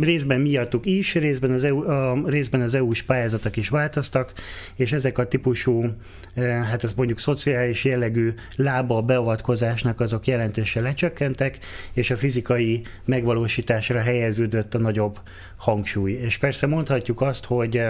Részben 0.00 0.40
miattuk 0.40 0.86
is, 0.86 1.14
részben 1.14 1.50
az, 1.50 1.64
EU, 1.64 1.90
a, 1.90 2.22
részben 2.26 2.60
az 2.60 2.74
EU-s 2.74 3.02
pályázatok 3.02 3.56
is 3.56 3.68
változtak, 3.68 4.32
és 4.76 4.92
ezek 4.92 5.18
a 5.18 5.26
típusú, 5.26 5.94
hát 6.36 6.84
ez 6.84 6.92
mondjuk 6.92 7.18
szociális 7.18 7.84
jellegű 7.84 8.34
lába 8.56 9.02
beavatkozásnak 9.02 10.00
azok 10.00 10.26
jelentősen 10.26 10.82
lecsökkentek, 10.82 11.58
és 11.92 12.10
a 12.10 12.16
fizikai 12.16 12.82
megvalósításra 13.04 14.00
helyeződött 14.00 14.74
a 14.74 14.78
nagyobb 14.78 15.18
hangsúly. 15.56 16.12
És 16.12 16.38
persze 16.38 16.66
mondhatjuk 16.66 17.20
azt, 17.20 17.44
hogy 17.44 17.82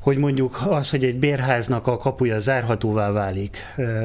hogy 0.00 0.18
mondjuk 0.18 0.60
az, 0.68 0.90
hogy 0.90 1.04
egy 1.04 1.18
bérháznak 1.18 1.86
a 1.86 1.96
kapuja 1.96 2.38
zárhatóvá 2.38 3.10
válik, 3.10 3.56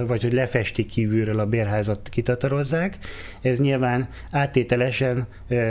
vagy 0.08 0.22
hogy 0.22 0.34
lefestik 0.34 0.88
kívülről 0.88 1.40
a 1.40 1.46
bérházat 1.46 2.10
kitatarozzák, 2.10 2.98
ez 3.42 3.60
nyilván 3.60 4.08
áttételesen 4.32 5.28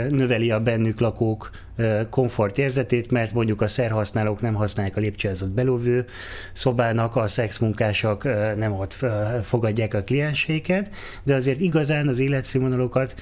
növeli 0.09 0.51
a 0.51 0.59
bennük 0.59 0.99
lakók 0.99 1.49
komfort 2.09 2.57
érzetét, 2.57 3.11
mert 3.11 3.33
mondjuk 3.33 3.61
a 3.61 3.67
szerhasználók 3.67 4.41
nem 4.41 4.53
használják 4.53 4.97
a 4.97 4.99
lépcsőházat 4.99 5.53
belóvő 5.53 6.05
szobának, 6.53 7.15
a 7.15 7.27
szexmunkások 7.27 8.23
nem 8.55 8.73
ott 8.73 9.05
fogadják 9.43 9.93
a 9.93 10.03
klienseiket, 10.03 10.89
de 11.23 11.35
azért 11.35 11.59
igazán 11.59 12.07
az 12.07 12.19
életszínvonalokat, 12.19 13.15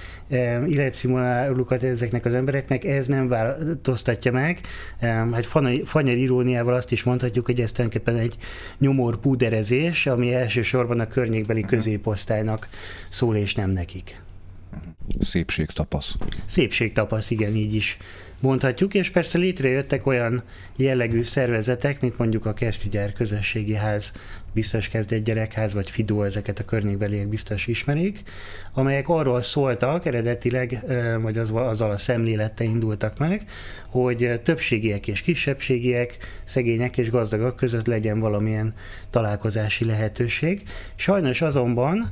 életszínvonalokat 0.68 1.84
ezeknek 1.84 2.26
az 2.26 2.34
embereknek 2.34 2.84
ez 2.84 3.08
nem 3.08 3.28
változtatja 3.28 4.32
meg. 4.32 4.62
Hát 5.00 5.46
fanyar 5.84 6.16
iróniával 6.18 6.74
azt 6.74 6.92
is 6.92 7.04
mondhatjuk, 7.04 7.46
hogy 7.46 7.62
ez 7.62 7.72
tulajdonképpen 7.72 8.22
egy 8.22 8.38
nyomor 8.78 9.20
púderezés, 9.20 10.08
ami 10.08 10.34
elsősorban 10.34 11.00
a 11.00 11.08
környékbeli 11.08 11.62
középosztálynak 11.62 12.70
szól, 13.10 13.36
és 13.36 13.56
nem 13.56 13.70
nekik. 13.70 14.22
Szépségtapasz. 15.20 16.16
Szépségtapasz, 16.46 17.30
igen, 17.30 17.56
így 17.56 17.74
is 17.74 17.98
mondhatjuk, 18.44 18.94
és 18.94 19.10
persze 19.10 19.38
létrejöttek 19.38 20.06
olyan 20.06 20.42
jellegű 20.76 21.22
szervezetek, 21.22 22.02
mint 22.02 22.18
mondjuk 22.18 22.46
a 22.46 22.54
Kesztyűgyár 22.54 23.14
Közösségi 23.14 23.74
Ház, 23.74 24.12
biztos 24.54 24.88
kezd 24.88 25.14
egy 25.14 25.24
gyerekház, 25.24 25.74
vagy 25.74 25.92
Fidó, 25.92 26.24
ezeket 26.24 26.60
a 26.60 26.66
környékbeliek 26.66 27.28
biztos 27.28 27.68
ismerik, 27.68 28.24
amelyek 28.74 29.10
arról 29.10 29.42
szóltak 29.42 30.06
eredetileg, 30.06 30.86
vagy 31.22 31.38
az, 31.38 31.52
azzal 31.54 31.92
a 31.92 31.98
szemlélettel 31.98 32.68
indultak 32.68 33.18
meg, 33.18 33.46
hogy 33.90 34.40
többségiek 34.44 35.08
és 35.08 35.22
kisebbségiek, 35.22 36.18
szegények 36.44 36.98
és 36.98 37.10
gazdagok 37.10 37.56
között 37.56 37.88
legyen 37.88 38.20
valamilyen 38.20 38.74
találkozási 39.10 39.86
lehetőség. 39.86 40.64
Sajnos 40.96 41.42
azonban, 41.42 42.12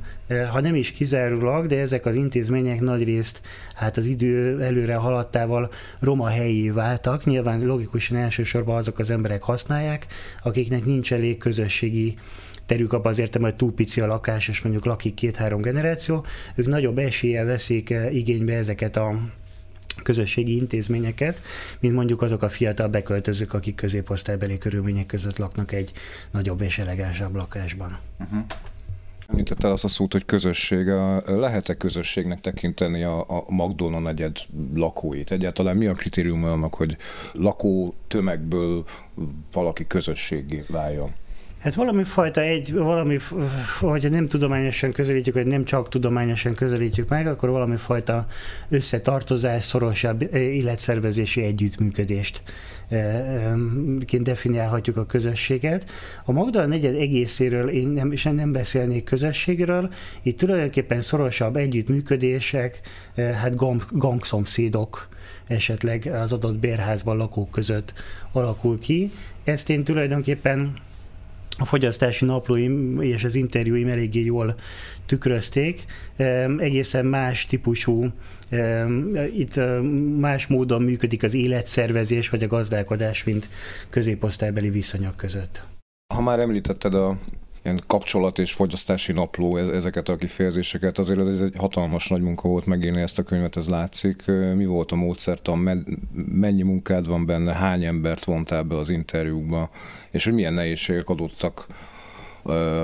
ha 0.51 0.59
nem 0.59 0.75
is 0.75 0.91
kizárólag, 0.91 1.65
de 1.65 1.79
ezek 1.79 2.05
az 2.05 2.15
intézmények 2.15 2.79
nagy 2.79 3.03
részt 3.03 3.41
hát 3.75 3.97
az 3.97 4.05
idő 4.05 4.61
előre 4.61 4.95
haladtával 4.95 5.71
roma 5.99 6.27
helyé 6.27 6.69
váltak. 6.69 7.25
Nyilván 7.25 7.65
logikusan 7.65 8.17
elsősorban 8.17 8.75
azok 8.75 8.99
az 8.99 9.11
emberek 9.11 9.43
használják, 9.43 10.07
akiknek 10.43 10.85
nincs 10.85 11.13
elég 11.13 11.37
közösségi 11.37 12.15
terük 12.71 12.93
abban 12.93 13.11
az 13.11 13.19
értem, 13.19 13.41
hogy 13.41 13.55
túl 13.55 13.73
pici 13.73 14.01
a 14.01 14.07
lakás, 14.07 14.47
és 14.47 14.61
mondjuk 14.61 14.85
lakik 14.85 15.13
két-három 15.13 15.61
generáció, 15.61 16.25
ők 16.55 16.67
nagyobb 16.67 16.97
eséllyel 16.97 17.45
veszik 17.45 17.89
eh, 17.89 18.15
igénybe 18.15 18.53
ezeket 18.53 18.97
a 18.97 19.19
közösségi 20.03 20.55
intézményeket, 20.55 21.39
mint 21.79 21.93
mondjuk 21.93 22.21
azok 22.21 22.41
a 22.41 22.49
fiatal 22.49 22.87
beköltözők, 22.87 23.53
akik 23.53 23.75
középosztálybeli 23.75 24.57
körülmények 24.57 25.05
között 25.05 25.37
laknak 25.37 25.71
egy 25.71 25.91
nagyobb 26.31 26.61
és 26.61 26.77
elegánsabb 26.77 27.35
lakásban. 27.35 27.99
Uh-huh. 28.19 28.39
Említette 29.27 29.71
azt 29.71 29.83
a 29.83 29.87
szót, 29.87 30.11
hogy 30.11 30.25
közösség. 30.25 30.87
Lehet-e 31.25 31.73
közösségnek 31.73 32.41
tekinteni 32.41 33.03
a, 33.03 33.19
a 33.19 33.43
Magdolna 33.47 33.99
negyed 33.99 34.37
lakóit? 34.73 35.31
Egyáltalán 35.31 35.77
mi 35.77 35.85
a 35.85 35.93
kritérium 35.93 36.43
annak, 36.43 36.73
hogy 36.73 36.97
lakó 37.33 37.93
tömegből 38.07 38.85
valaki 39.51 39.87
közösségé 39.87 40.63
váljon? 40.67 41.11
Hát 41.61 41.75
valami 41.75 42.03
fajta 42.03 42.41
egy, 42.41 42.73
valami, 42.73 43.17
hogyha 43.79 44.09
nem 44.09 44.27
tudományosan 44.27 44.91
közelítjük, 44.91 45.35
vagy 45.35 45.45
nem 45.45 45.63
csak 45.63 45.89
tudományosan 45.89 46.53
közelítjük 46.53 47.09
meg, 47.09 47.27
akkor 47.27 47.49
valami 47.49 47.75
fajta 47.75 48.25
összetartozás, 48.69 49.63
szorosabb 49.63 50.35
életszervezési 50.35 51.43
együttműködést 51.43 52.43
ként 54.05 54.23
definiálhatjuk 54.23 54.97
a 54.97 55.05
közösséget. 55.05 55.91
A 56.25 56.31
Magdala 56.31 56.65
negyed 56.65 56.95
egészéről 56.95 57.69
én 57.69 57.87
nem, 57.87 58.15
sem 58.15 58.35
nem 58.35 58.51
beszélnék 58.51 59.03
közösségről, 59.03 59.93
itt 60.21 60.37
tulajdonképpen 60.37 61.01
szorosabb 61.01 61.55
együttműködések, 61.55 62.81
hát 63.15 63.55
gang, 63.55 63.85
gangszomszédok 63.91 65.07
esetleg 65.47 66.05
az 66.05 66.33
adott 66.33 66.57
bérházban 66.57 67.17
lakók 67.17 67.51
között 67.51 67.93
alakul 68.31 68.79
ki. 68.79 69.11
Ezt 69.43 69.69
én 69.69 69.83
tulajdonképpen 69.83 70.73
a 71.57 71.65
fogyasztási 71.65 72.25
naplóim 72.25 73.01
és 73.01 73.23
az 73.23 73.35
interjúim 73.35 73.87
eléggé 73.87 74.23
jól 74.23 74.55
tükrözték. 75.05 75.85
Egészen 76.57 77.05
más 77.05 77.45
típusú, 77.45 78.11
itt 79.35 79.59
más 80.19 80.47
módon 80.47 80.81
működik 80.81 81.23
az 81.23 81.33
életszervezés 81.33 82.29
vagy 82.29 82.43
a 82.43 82.47
gazdálkodás, 82.47 83.23
mint 83.23 83.49
középosztálybeli 83.89 84.69
viszonyok 84.69 85.15
között. 85.15 85.63
Ha 86.13 86.21
már 86.21 86.39
említetted 86.39 86.93
a 86.93 87.17
ilyen 87.63 87.81
kapcsolat 87.87 88.39
és 88.39 88.53
fogyasztási 88.53 89.11
napló, 89.11 89.57
ezeket 89.57 90.09
a 90.09 90.15
kifejezéseket, 90.15 90.97
azért 90.97 91.19
ez 91.19 91.41
egy 91.41 91.53
hatalmas 91.57 92.07
nagy 92.07 92.21
munka 92.21 92.47
volt 92.47 92.65
megírni 92.65 93.01
ezt 93.01 93.19
a 93.19 93.23
könyvet, 93.23 93.57
ez 93.57 93.67
látszik. 93.67 94.25
Mi 94.55 94.65
volt 94.65 94.91
a 94.91 94.95
módszertan, 94.95 95.85
mennyi 96.13 96.61
munkád 96.61 97.07
van 97.07 97.25
benne, 97.25 97.53
hány 97.53 97.83
embert 97.83 98.23
vontál 98.23 98.63
be 98.63 98.77
az 98.77 98.89
interjúkba, 98.89 99.69
és 100.11 100.23
hogy 100.23 100.33
milyen 100.33 100.53
nehézségek 100.53 101.09
adottak 101.09 101.67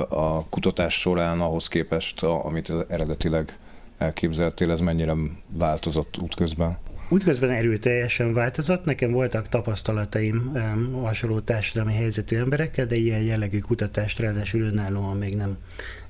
a 0.09 0.45
kutatás 0.49 0.99
során 0.99 1.39
ahhoz 1.39 1.67
képest, 1.67 2.23
amit 2.23 2.73
eredetileg 2.87 3.57
elképzeltél, 3.97 4.71
ez 4.71 4.79
mennyire 4.79 5.13
változott 5.47 6.17
útközben? 6.21 6.77
Útközben 7.09 7.49
erőteljesen 7.49 8.33
változott, 8.33 8.85
nekem 8.85 9.11
voltak 9.11 9.49
tapasztalataim 9.49 10.51
um, 10.53 10.93
hasonló 10.93 11.39
társadalmi 11.39 11.93
helyzetű 11.93 12.37
emberekkel, 12.37 12.85
de 12.85 12.95
ilyen 12.95 13.21
jellegű 13.21 13.59
kutatást 13.59 14.19
ráadásul 14.19 14.61
önállóan 14.61 15.17
még 15.17 15.35
nem 15.35 15.57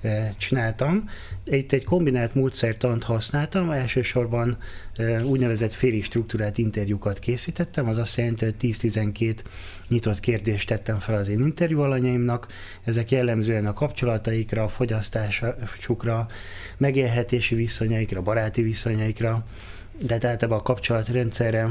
uh, 0.03 0.27
csináltam. 0.37 1.09
Itt 1.43 1.71
egy 1.71 1.83
kombinált 1.83 2.35
módszertant 2.35 3.03
használtam, 3.03 3.71
elsősorban 3.71 4.57
uh, 4.97 5.25
úgynevezett 5.25 5.73
félig 5.73 6.03
struktúrált 6.03 6.57
interjúkat 6.57 7.19
készítettem, 7.19 7.87
az 7.87 7.97
azt 7.97 8.17
jelenti, 8.17 8.45
hogy 8.45 8.55
10-12 8.61 9.35
nyitott 9.87 10.19
kérdést 10.19 10.67
tettem 10.67 10.99
fel 10.99 11.15
az 11.15 11.29
én 11.29 11.39
interjú 11.39 11.79
alanyaimnak, 11.79 12.47
ezek 12.83 13.11
jellemzően 13.11 13.65
a 13.65 13.73
kapcsolataikra, 13.73 14.63
a 14.63 14.67
fogyasztásukra, 14.67 16.27
megélhetési 16.77 17.55
viszonyaikra, 17.55 18.21
baráti 18.21 18.61
viszonyaikra, 18.61 19.45
de 19.99 20.13
hát 20.13 20.25
általában 20.25 20.59
a 20.59 20.63
kapcsolatrendszerre 20.63 21.69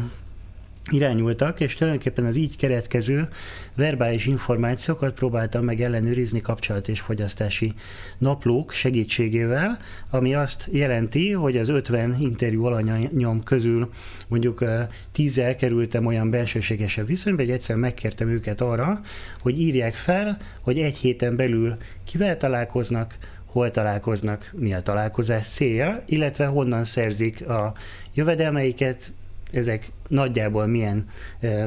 irányultak, 0.90 1.61
és 1.61 1.75
tulajdonképpen 1.75 2.25
az 2.25 2.37
így 2.37 2.56
keretkező 2.56 3.28
verbális 3.75 4.26
információkat 4.26 5.14
próbáltam 5.14 5.64
meg 5.64 5.80
ellenőrizni 5.80 6.40
kapcsolat 6.40 6.88
és 6.88 7.00
fogyasztási 7.00 7.73
naplók 8.18 8.73
segítségével, 8.73 9.78
ami 10.11 10.35
azt 10.35 10.68
jelenti, 10.73 11.33
hogy 11.33 11.56
az 11.56 11.68
50 11.68 12.16
interjú 12.21 12.64
alanyom 12.64 13.42
közül 13.42 13.90
mondjuk 14.28 14.64
10 15.12 15.40
kerültem 15.59 16.06
olyan 16.06 16.30
bensőségesebb 16.30 17.06
viszonyba, 17.06 17.42
hogy 17.42 17.50
egyszer 17.50 17.76
megkértem 17.76 18.28
őket 18.28 18.61
arra, 18.61 19.00
hogy 19.40 19.61
írják 19.61 19.95
fel, 19.95 20.38
hogy 20.61 20.78
egy 20.78 20.97
héten 20.97 21.37
belül 21.37 21.76
kivel 22.04 22.37
találkoznak, 22.37 23.18
hol 23.56 23.71
találkoznak, 23.71 24.52
mi 24.56 24.75
a 24.75 24.80
találkozás 24.80 25.49
célja, 25.49 26.02
illetve 26.06 26.47
honnan 26.47 26.85
szerzik 26.85 27.49
a 27.49 27.75
jövedelmeiket, 28.16 29.12
ezek 29.52 29.90
nagyjából 30.08 30.66
milyen 30.66 31.04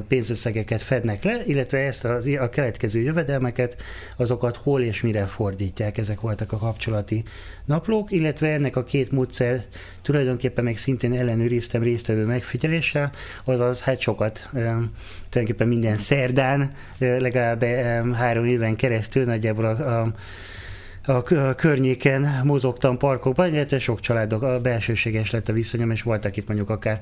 pénzösszegeket 0.08 0.82
fednek 0.82 1.24
le, 1.24 1.42
illetve 1.46 1.78
ezt 1.78 2.06
a, 2.06 2.18
a 2.40 2.50
keletkező 2.50 3.02
jövedelmeket, 3.02 3.82
azokat 4.18 4.56
hol 4.56 4.82
és 4.82 5.02
mire 5.02 5.26
fordítják, 5.26 5.98
ezek 5.98 6.22
voltak 6.22 6.52
a 6.52 6.58
kapcsolati 6.58 7.24
naplók, 7.66 8.12
illetve 8.12 8.48
ennek 8.48 8.76
a 8.76 8.84
két 8.84 9.12
módszer 9.12 9.64
tulajdonképpen 10.02 10.64
meg 10.64 10.78
szintén 10.78 11.14
ellenőriztem 11.14 11.84
résztvevő 11.84 12.26
megfigyeléssel, 12.26 13.12
azaz 13.44 13.82
hát 13.82 14.00
sokat, 14.00 14.50
tulajdonképpen 14.52 15.68
minden 15.68 15.96
szerdán, 15.96 16.72
legalább 16.98 17.64
három 18.14 18.46
éven 18.46 18.76
keresztül 18.76 19.26
nagyjából 19.26 19.66
a, 19.66 20.00
a 20.02 20.14
a 21.10 21.56
környéken 21.56 22.42
mozogtam 22.44 22.98
parkokban, 22.98 23.54
illetve 23.54 23.80
sok 23.80 24.00
családok, 24.00 24.42
a 24.42 24.60
belsőséges 24.60 25.32
lett 25.32 25.50
a 25.50 25.54
viszonyom, 25.54 25.92
és 25.92 26.02
voltak 26.02 26.38
itt 26.38 26.48
mondjuk 26.48 26.70
akár 26.70 27.00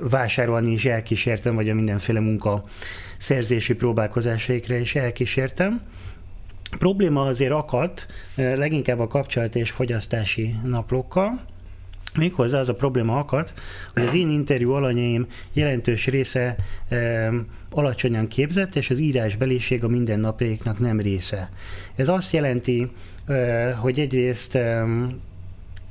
vásárolni 0.00 0.72
is 0.72 0.84
elkísértem, 0.84 1.54
vagy 1.54 1.68
a 1.68 1.74
mindenféle 1.74 2.20
munka 2.20 2.64
szerzési 3.18 3.74
próbálkozásaikra 3.74 4.76
is 4.76 4.94
elkísértem. 4.94 5.80
Probléma 6.78 7.22
azért 7.22 7.52
akadt, 7.52 8.06
leginkább 8.34 8.98
a 8.98 9.08
kapcsolat 9.08 9.56
és 9.56 9.70
fogyasztási 9.70 10.54
naplókkal, 10.64 11.40
Méghozzá 12.16 12.58
az 12.58 12.68
a 12.68 12.74
probléma 12.74 13.18
akadt, 13.18 13.54
hogy 13.94 14.02
az 14.02 14.14
én 14.14 14.30
interjú 14.30 14.72
alanyaim 14.72 15.26
jelentős 15.52 16.06
része 16.06 16.56
e, 16.88 17.30
alacsonyan 17.70 18.28
képzett, 18.28 18.76
és 18.76 18.90
az 18.90 18.98
írásbeliség 18.98 19.84
a 19.84 19.88
mindennapjaiknak 19.88 20.78
nem 20.78 21.00
része. 21.00 21.50
Ez 21.96 22.08
azt 22.08 22.32
jelenti, 22.32 22.82
e, 22.82 22.88
hogy 23.80 24.00
egyrészt 24.00 24.58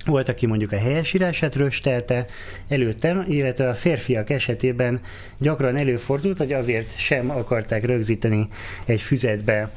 volt, 0.05 0.29
aki 0.29 0.45
mondjuk 0.45 0.71
a 0.71 0.77
helyesírását 0.77 1.55
röstelte 1.55 2.25
előttem, 2.69 3.25
illetve 3.27 3.69
a 3.69 3.73
férfiak 3.73 4.29
esetében 4.29 5.01
gyakran 5.37 5.75
előfordult, 5.75 6.37
hogy 6.37 6.53
azért 6.53 6.97
sem 6.97 7.29
akarták 7.29 7.85
rögzíteni 7.85 8.47
egy 8.85 9.01
füzetbe 9.01 9.71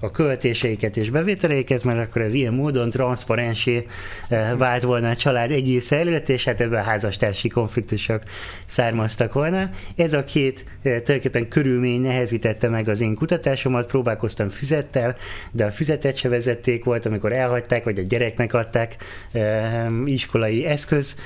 a 0.00 0.10
költéseiket 0.10 0.96
és 0.96 1.10
bevételeiket, 1.10 1.84
mert 1.84 2.08
akkor 2.08 2.22
ez 2.22 2.34
ilyen 2.34 2.54
módon 2.54 2.90
transzparensé 2.90 3.86
eh, 4.28 4.52
vált 4.56 4.82
volna 4.82 5.08
a 5.08 5.16
család 5.16 5.50
egész 5.50 5.92
előtt, 5.92 6.28
és 6.28 6.44
hát 6.44 6.60
ebben 6.60 6.84
házastársi 6.84 7.48
konfliktusok 7.48 8.22
származtak 8.66 9.32
volna. 9.32 9.70
Ez 9.96 10.12
a 10.12 10.24
két 10.24 10.64
eh, 10.64 10.74
tulajdonképpen 10.82 11.48
körülmény 11.48 12.00
nehezítette 12.00 12.68
meg 12.68 12.88
az 12.88 13.00
én 13.00 13.14
kutatásomat, 13.14 13.86
próbálkoztam 13.86 14.48
füzettel, 14.48 15.16
de 15.52 15.64
a 15.64 15.70
füzetet 15.70 16.16
se 16.16 16.28
vezették 16.28 16.84
volt, 16.84 17.06
amikor 17.06 17.32
elhagyták, 17.32 17.84
vagy 17.84 17.98
a 17.98 18.02
gyereknek 18.02 18.54
adták 18.54 18.96
eh, 19.32 19.86
iskolai 20.04 20.64
eszköz 20.64 21.16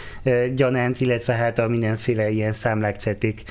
gyanánt, 0.55 1.01
illetve 1.01 1.35
hát 1.35 1.59
a 1.59 1.69
mindenféle 1.69 2.31
ilyen 2.31 2.53
számlák, 2.53 2.97
cetik, 2.97 3.43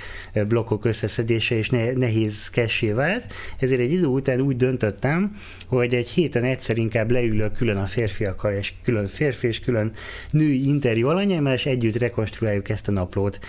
blokkok 0.48 0.86
összeszedése 0.86 1.56
és 1.56 1.70
nehéz 1.96 2.50
kessé 2.50 2.92
vált. 2.92 3.34
Ezért 3.60 3.82
egy 3.82 3.92
idő 3.92 4.06
után 4.06 4.42
úgy 4.42 4.56
döntöttem, 4.56 5.09
éreztem, 5.10 5.32
hogy 5.68 5.94
egy 5.94 6.10
héten 6.10 6.44
egyszer 6.44 6.78
inkább 6.78 7.12
leülök 7.12 7.54
külön 7.54 7.78
a 7.78 7.86
férfiakkal, 7.86 8.54
és 8.54 8.74
külön 8.84 9.08
férfi 9.08 9.48
és 9.48 9.60
külön 9.60 9.92
női 10.32 10.68
interjú 10.68 11.08
alanyámmal, 11.08 11.54
és 11.54 11.66
együtt 11.66 11.98
rekonstruáljuk 11.98 12.70
ezt 12.70 12.88
a 12.88 12.92
naplót. 12.92 13.39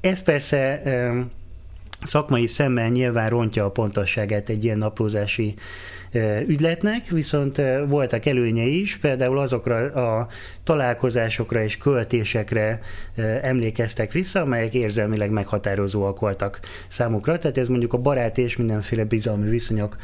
Ez 0.00 0.22
persze 0.22 0.82
szakmai 2.04 2.46
szemmel 2.46 2.88
nyilván 2.88 3.28
rontja 3.28 3.64
a 3.64 3.70
pontosságát 3.70 4.48
egy 4.48 4.64
ilyen 4.64 4.78
naplózási 4.78 5.54
ügyletnek, 6.46 7.06
viszont 7.06 7.62
voltak 7.88 8.26
előnyei 8.26 8.80
is, 8.80 8.96
például 8.96 9.38
azokra 9.38 9.76
a 9.76 10.28
találkozásokra 10.62 11.62
és 11.62 11.78
költésekre 11.78 12.80
emlékeztek 13.42 14.12
vissza, 14.12 14.40
amelyek 14.40 14.74
érzelmileg 14.74 15.30
meghatározóak 15.30 16.20
voltak 16.20 16.60
számukra. 16.88 17.38
Tehát 17.38 17.58
ez 17.58 17.68
mondjuk 17.68 17.92
a 17.92 17.98
barát 17.98 18.38
és 18.38 18.56
mindenféle 18.56 19.04
bizalmi 19.04 19.48
viszonyok 19.48 19.96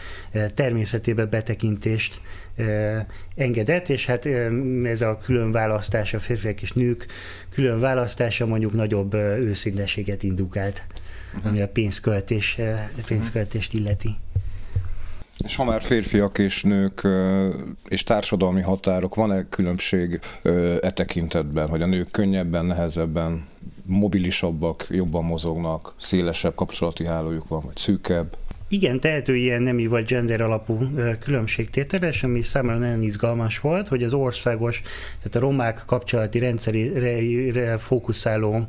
természetébe 0.55 1.25
betekintést 1.25 2.21
engedett, 3.37 3.89
és 3.89 4.07
hát 4.07 4.29
ez 4.85 5.01
a 5.01 5.19
külön 5.25 5.53
választás, 5.53 6.15
a 6.15 6.19
férfiak 6.19 6.63
és 6.63 6.73
nők 6.73 7.07
külön 7.51 7.81
választása 7.81 8.47
mondjuk 8.47 8.73
nagyobb 8.73 9.15
őszinteséget 9.15 10.23
indukált, 10.23 10.83
ami 11.43 11.61
a 11.61 11.69
pénzköltés, 11.69 12.59
pénzköltést 13.07 13.73
illeti. 13.73 14.17
És 15.45 15.57
ha 15.57 15.65
már 15.65 15.83
férfiak 15.83 16.39
és 16.39 16.63
nők 16.63 17.07
és 17.89 18.05
társadalmi 18.05 18.61
határok, 18.61 19.15
van-e 19.15 19.49
különbség 19.49 20.21
e 20.81 20.91
tekintetben, 20.91 21.69
hogy 21.69 21.83
a 21.83 21.87
nők 21.87 22.11
könnyebben, 22.11 22.65
nehezebben, 22.65 23.47
mobilisabbak, 23.85 24.87
jobban 24.91 25.25
mozognak, 25.25 25.95
szélesebb 25.99 26.55
kapcsolati 26.55 27.07
hálójuk 27.07 27.49
van, 27.49 27.61
vagy 27.65 27.77
szűkebb? 27.77 28.37
Igen, 28.71 29.01
tehető 29.01 29.37
ilyen 29.37 29.63
nemi 29.63 29.87
vagy 29.87 30.05
gender 30.05 30.41
alapú 30.41 30.79
különbségtételes, 31.21 32.23
ami 32.23 32.43
számomra 32.43 32.79
nagyon 32.79 33.03
izgalmas 33.03 33.61
volt, 33.61 33.89
hogy 33.89 34.03
az 34.03 34.13
országos, 34.13 34.83
tehát 35.17 35.35
a 35.35 35.39
romák 35.39 35.83
kapcsolati 35.87 36.39
rendszerére 36.39 37.79
fókuszáló 37.79 38.69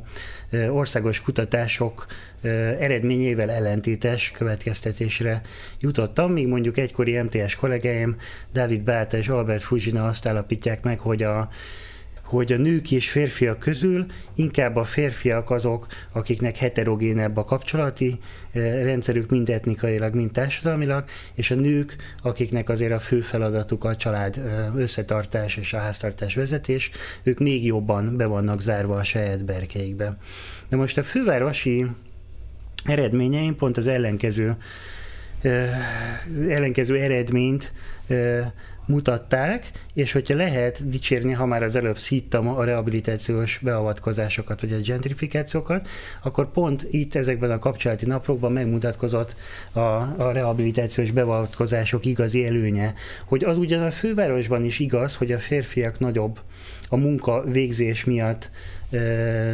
országos 0.70 1.20
kutatások 1.20 2.06
eredményével 2.78 3.50
ellentétes 3.50 4.30
következtetésre 4.30 5.40
jutottam, 5.80 6.32
míg 6.32 6.46
mondjuk 6.46 6.78
egykori 6.78 7.20
MTS 7.20 7.56
kollégáim, 7.56 8.16
David 8.52 8.82
Bálta 8.82 9.16
és 9.16 9.28
Albert 9.28 9.62
Fujina 9.62 10.06
azt 10.06 10.26
állapítják 10.26 10.82
meg, 10.82 10.98
hogy 10.98 11.22
a 11.22 11.48
hogy 12.30 12.52
a 12.52 12.56
nők 12.56 12.90
és 12.90 13.10
férfiak 13.10 13.58
közül 13.58 14.06
inkább 14.34 14.76
a 14.76 14.84
férfiak 14.84 15.50
azok, 15.50 15.86
akiknek 16.12 16.56
heterogénebb 16.56 17.36
a 17.36 17.44
kapcsolati 17.44 18.18
eh, 18.52 18.82
rendszerük, 18.82 19.30
mind 19.30 19.48
etnikailag, 19.48 20.14
mind 20.14 20.30
társadalmilag, 20.30 21.04
és 21.34 21.50
a 21.50 21.54
nők, 21.54 21.96
akiknek 22.22 22.68
azért 22.68 22.92
a 22.92 22.98
fő 22.98 23.20
feladatuk 23.20 23.84
a 23.84 23.96
család 23.96 24.36
eh, 24.36 24.76
összetartás 24.76 25.56
és 25.56 25.72
a 25.72 25.78
háztartás 25.78 26.34
vezetés, 26.34 26.90
ők 27.22 27.38
még 27.38 27.64
jobban 27.64 28.16
be 28.16 28.26
vannak 28.26 28.60
zárva 28.60 28.96
a 28.96 29.04
saját 29.04 29.44
berkeikbe. 29.44 30.16
De 30.68 30.76
most 30.76 30.98
a 30.98 31.02
fővárosi 31.02 31.86
eredményeim 32.84 33.56
pont 33.56 33.76
az 33.76 33.86
ellenkező 33.86 34.56
eh, 35.40 35.70
ellenkező 36.48 36.96
eredményt 36.96 37.72
mutatták, 38.90 39.70
és 39.94 40.12
hogyha 40.12 40.36
lehet 40.36 40.88
dicsérni, 40.88 41.32
ha 41.32 41.46
már 41.46 41.62
az 41.62 41.76
előbb 41.76 41.98
szíttam 41.98 42.48
a 42.48 42.64
rehabilitációs 42.64 43.60
beavatkozásokat, 43.62 44.60
vagy 44.60 44.72
a 44.72 44.80
gentrifikációkat, 44.80 45.88
akkor 46.22 46.50
pont 46.50 46.86
itt 46.90 47.14
ezekben 47.14 47.50
a 47.50 47.58
kapcsolati 47.58 48.06
napokban 48.06 48.52
megmutatkozott 48.52 49.36
a, 49.72 49.80
a 49.80 50.30
rehabilitációs 50.32 51.10
beavatkozások 51.10 52.04
igazi 52.04 52.46
előnye, 52.46 52.94
hogy 53.24 53.44
az 53.44 53.58
ugyan 53.58 53.82
a 53.82 53.90
fővárosban 53.90 54.64
is 54.64 54.78
igaz, 54.78 55.16
hogy 55.16 55.32
a 55.32 55.38
férfiak 55.38 55.98
nagyobb 55.98 56.40
a 56.88 56.96
munka 56.96 57.42
végzés 57.44 58.04
miatt 58.04 58.50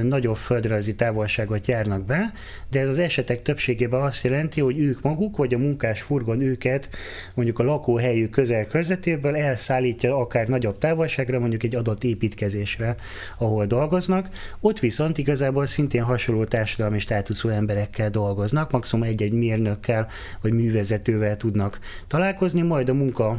nagyobb 0.02 0.36
földrajzi 0.36 0.94
távolságot 0.94 1.66
járnak 1.66 2.04
be, 2.04 2.32
de 2.70 2.80
ez 2.80 2.88
az 2.88 2.98
esetek 2.98 3.42
többségében 3.42 4.00
azt 4.00 4.24
jelenti, 4.24 4.60
hogy 4.60 4.78
ők 4.78 5.02
maguk, 5.02 5.36
vagy 5.36 5.54
a 5.54 5.58
munkás 5.58 6.00
furgon 6.00 6.40
őket 6.40 6.88
mondjuk 7.34 7.58
a 7.58 7.62
lakóhelyük 7.62 8.30
közel 8.30 8.66
körzetéből 8.66 9.36
elszállítja 9.36 10.16
akár 10.16 10.48
nagyobb 10.48 10.78
távolságra, 10.78 11.38
mondjuk 11.38 11.62
egy 11.62 11.74
adott 11.74 12.04
építkezésre, 12.04 12.94
ahol 13.38 13.66
dolgoznak. 13.66 14.28
Ott 14.60 14.78
viszont 14.78 15.18
igazából 15.18 15.66
szintén 15.66 16.02
hasonló 16.02 16.44
társadalmi 16.44 16.98
státuszú 16.98 17.48
emberekkel 17.48 18.10
dolgoznak, 18.10 18.70
maximum 18.70 19.06
egy-egy 19.06 19.32
mérnökkel 19.32 20.08
vagy 20.40 20.52
művezetővel 20.52 21.36
tudnak 21.36 21.78
találkozni, 22.06 22.62
majd 22.62 22.88
a 22.88 22.94
munka 22.94 23.38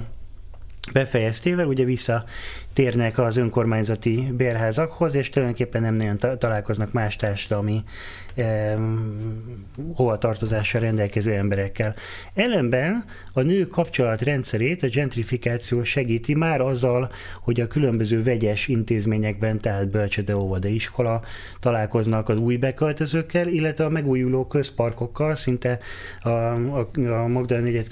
befejeztével 0.94 1.66
ugye 1.66 1.86
visszatérnek 2.78 3.18
az 3.18 3.38
önkormányzati 3.38 4.32
bérházakhoz, 4.38 5.16
és 5.16 5.30
tulajdonképpen 5.30 5.82
nem 5.82 5.96
nagyon 5.96 6.18
találkoznak 6.38 6.92
más 6.92 7.16
társadalmi 7.16 7.84
hova 9.94 10.18
tartozással 10.18 10.82
rendelkező 10.82 11.34
emberekkel. 11.34 11.96
Ellenben 12.34 13.06
a 13.34 13.42
nők 13.42 13.70
kapcsolatrendszerét 13.70 14.84
a 14.84 14.88
gentrifikáció 14.88 15.84
segíti 15.84 16.34
már 16.34 16.62
azzal, 16.62 17.12
hogy 17.42 17.60
a 17.60 17.68
különböző 17.68 18.24
vegyes 18.24 18.68
intézményekben, 18.68 19.60
tehát 19.60 19.90
bölcsöde, 19.90 20.38
óvoda, 20.38 20.68
iskola 20.68 21.22
találkoznak 21.60 22.30
az 22.30 22.38
új 22.38 22.58
beköltözőkkel, 22.58 23.48
illetve 23.48 23.86
a 23.86 23.90
megújuló 23.90 24.48
közparkokkal, 24.48 25.36
szinte 25.36 25.80
a, 26.22 26.30
a, 26.30 26.88
a 26.96 27.28
Magdalena 27.28 27.66
negyed 27.66 27.88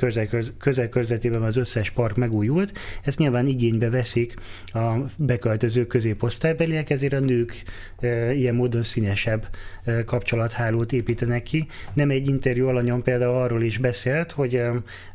közel-körzetében 0.58 1.44
az 1.44 1.58
összes 1.58 1.90
park 1.90 2.16
megújult. 2.16 2.78
Ezt 3.04 3.18
nyilván 3.18 3.48
igénybe 3.48 3.90
veszik 3.90 4.36
a 4.76 5.04
beköltöző 5.18 5.86
középosztálybeliek, 5.86 6.90
ezért 6.90 7.14
a 7.14 7.20
nők 7.20 7.64
e, 8.00 8.34
ilyen 8.34 8.56
módon 8.56 8.84
színesebb 8.84 9.48
e, 9.84 10.04
kapcsolat 10.04 10.46
kapcsolathálót 10.46 10.94
építenek 10.94 11.44
ki. 11.44 11.68
Nem 11.94 12.10
egy 12.10 12.28
interjú 12.28 12.68
alanyom 12.68 13.04
például 13.04 13.36
arról 13.36 13.64
is 13.64 13.78
beszélt, 13.78 14.32
hogy 14.32 14.56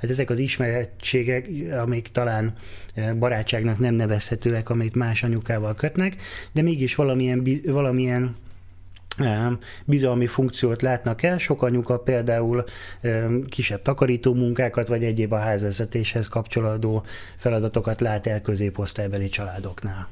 hát 0.00 0.10
ezek 0.10 0.30
az 0.30 0.38
ismerettségek, 0.38 1.48
amik 1.82 2.08
talán 2.08 2.52
barátságnak 3.18 3.78
nem 3.78 3.94
nevezhetőek, 3.94 4.70
amit 4.70 4.94
más 4.94 5.22
anyukával 5.22 5.74
kötnek, 5.74 6.16
de 6.52 6.62
mégis 6.62 6.94
valamilyen, 6.94 7.46
valamilyen 7.64 8.36
bizalmi 9.84 10.26
funkciót 10.26 10.82
látnak 10.82 11.22
el. 11.22 11.38
Sok 11.38 11.62
anyuka 11.62 11.98
például 11.98 12.64
kisebb 13.48 13.82
takarító 13.82 14.34
munkákat, 14.34 14.88
vagy 14.88 15.04
egyéb 15.04 15.32
a 15.32 15.38
házvezetéshez 15.38 16.28
kapcsolódó 16.28 17.04
feladatokat 17.36 18.00
lát 18.00 18.26
el 18.26 18.40
középosztálybeli 18.40 19.28
családoknál. 19.28 20.08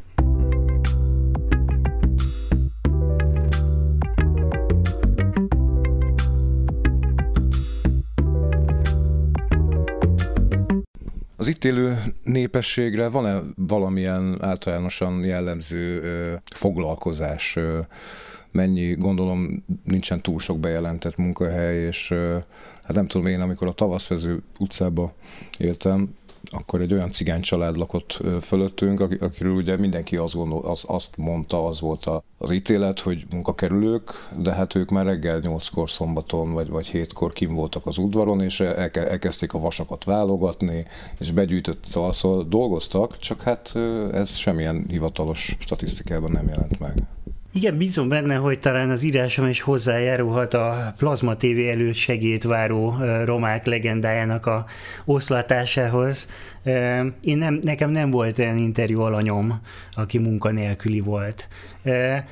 Az 11.40 11.48
itt 11.48 11.64
élő 11.64 11.98
népességre 12.22 13.08
van-e 13.08 13.40
valamilyen 13.56 14.38
általánosan 14.40 15.24
jellemző 15.24 16.02
foglalkozás? 16.54 17.58
mennyi, 18.50 18.94
gondolom 18.94 19.64
nincsen 19.84 20.20
túl 20.20 20.38
sok 20.40 20.58
bejelentett 20.58 21.16
munkahely, 21.16 21.76
és 21.76 22.08
hát 22.82 22.94
nem 22.94 23.06
tudom 23.06 23.26
én, 23.26 23.40
amikor 23.40 23.68
a 23.68 23.72
tavaszvező 23.72 24.42
utcába 24.58 25.12
éltem, 25.58 26.14
akkor 26.50 26.80
egy 26.80 26.92
olyan 26.92 27.10
cigány 27.10 27.40
család 27.40 27.76
lakott 27.76 28.22
fölöttünk, 28.40 29.00
akiről 29.00 29.54
ugye 29.54 29.76
mindenki 29.76 30.16
azt, 30.16 30.34
gondol, 30.34 30.64
az, 30.64 30.84
azt 30.86 31.16
mondta, 31.16 31.66
az 31.66 31.80
volt 31.80 32.06
a, 32.06 32.22
az 32.38 32.50
ítélet, 32.50 33.00
hogy 33.00 33.26
munkakerülők, 33.30 34.28
de 34.36 34.52
hát 34.52 34.74
ők 34.74 34.90
már 34.90 35.04
reggel 35.04 35.38
nyolckor 35.38 35.90
szombaton 35.90 36.52
vagy, 36.52 36.68
vagy 36.68 36.86
hétkor 36.86 37.32
kim 37.32 37.54
voltak 37.54 37.86
az 37.86 37.98
udvaron, 37.98 38.40
és 38.40 38.60
elke, 38.60 39.08
elkezdték 39.08 39.54
a 39.54 39.58
vasakat 39.58 40.04
válogatni, 40.04 40.86
és 41.18 41.32
begyűjtött, 41.32 41.84
szóval, 41.84 42.12
szóval 42.12 42.44
dolgoztak, 42.48 43.18
csak 43.18 43.42
hát 43.42 43.72
ez 44.12 44.36
semmilyen 44.36 44.84
hivatalos 44.88 45.56
statisztikában 45.58 46.30
nem 46.30 46.48
jelent 46.48 46.78
meg. 46.78 47.02
Igen, 47.52 47.76
bízom 47.76 48.08
benne, 48.08 48.34
hogy 48.34 48.58
talán 48.58 48.90
az 48.90 49.02
írásom 49.02 49.46
is 49.46 49.60
hozzájárulhat 49.60 50.54
a 50.54 50.94
Plazma 50.96 51.36
TV 51.36 51.58
előtt 51.70 51.94
segít 51.94 52.42
váró 52.42 52.96
romák 53.24 53.66
legendájának 53.66 54.46
a 54.46 54.64
oszlatásához. 55.04 56.28
Én 57.20 57.38
nem, 57.38 57.58
nekem 57.62 57.90
nem 57.90 58.10
volt 58.10 58.38
olyan 58.38 58.58
interjú 58.58 59.00
alanyom, 59.00 59.60
aki 59.92 60.18
munkanélküli 60.18 61.00
volt. 61.00 61.48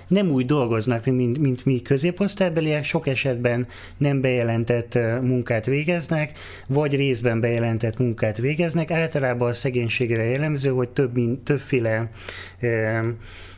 Nem 0.09 0.31
úgy 0.31 0.47
dolgoznak, 0.47 1.05
mint, 1.05 1.39
mint 1.39 1.65
mi 1.65 1.83
középosztálybeliek, 1.83 2.85
sok 2.85 3.07
esetben 3.07 3.67
nem 3.97 4.21
bejelentett 4.21 4.95
munkát 5.23 5.67
végeznek, 5.67 6.39
vagy 6.67 6.95
részben 6.97 7.41
bejelentett 7.41 7.99
munkát 7.99 8.39
végeznek. 8.39 8.91
Általában 8.91 9.49
a 9.49 9.53
szegénységre 9.53 10.25
jellemző, 10.25 10.71
hogy 10.71 10.89
több, 10.89 11.15
mint, 11.15 11.45
többféle 11.45 12.11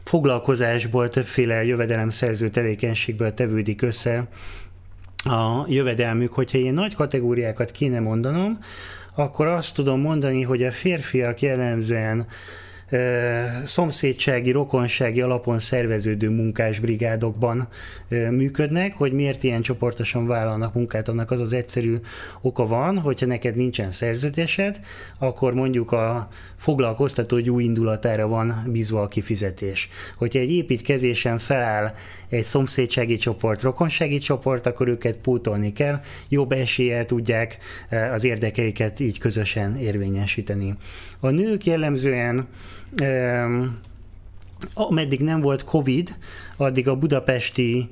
foglalkozásból, 0.09 1.09
többféle 1.09 1.65
jövedelemszerző 1.65 2.49
tevékenységből 2.49 3.35
tevődik 3.35 3.83
össze 3.83 4.29
a 5.25 5.65
jövedelmük. 5.67 6.33
Hogyha 6.33 6.59
én 6.59 6.75
nagy 6.75 6.95
kategóriákat 6.95 7.71
kéne 7.71 8.01
mondanom, 8.01 8.59
akkor 9.15 9.47
azt 9.47 9.75
tudom 9.75 10.01
mondani, 10.01 10.43
hogy 10.43 10.63
a 10.63 10.71
férfiak 10.71 11.41
jellemzően 11.41 12.27
szomszédsági, 13.65 14.51
rokonsági 14.51 15.21
alapon 15.21 15.59
szerveződő 15.59 16.29
munkásbrigádokban 16.31 17.69
működnek, 18.31 18.95
hogy 18.95 19.13
miért 19.13 19.43
ilyen 19.43 19.63
csoportosan 19.63 20.27
vállalnak 20.27 20.75
munkát, 20.75 21.09
annak 21.09 21.31
az 21.31 21.41
az 21.41 21.53
egyszerű 21.53 21.97
oka 22.41 22.67
van, 22.67 22.99
hogyha 22.99 23.27
neked 23.27 23.57
nincsen 23.57 23.91
szerződésed, 23.91 24.81
akkor 25.19 25.55
mondjuk 25.55 25.93
a 25.93 26.29
foglalkoztató 26.57 27.39
jó 27.39 27.59
indulatára 27.59 28.29
van 28.29 28.65
bízva 28.67 29.03
a 29.03 29.09
kifizetés. 29.09 29.89
Hogyha 30.17 30.39
egy 30.39 30.51
építkezésen 30.51 31.39
feláll 31.39 31.95
egy 32.29 32.43
szomszédsági 32.43 33.17
csoport, 33.17 33.63
rokonsági 33.63 34.19
csoport, 34.19 34.67
akkor 34.67 34.89
őket 34.89 35.17
pótolni 35.17 35.73
kell, 35.73 36.01
jobb 36.29 36.53
eséllyel 36.53 37.05
tudják 37.05 37.59
az 38.13 38.25
érdekeiket 38.25 39.01
így 39.01 39.19
közösen 39.19 39.79
érvényesíteni. 39.79 40.75
A 41.21 41.31
nők 41.31 41.67
jellemzően 41.67 42.49
ameddig 44.75 45.21
nem 45.21 45.41
volt 45.41 45.65
Covid, 45.65 46.19
addig 46.57 46.89
a 46.89 46.97
budapesti 46.97 47.89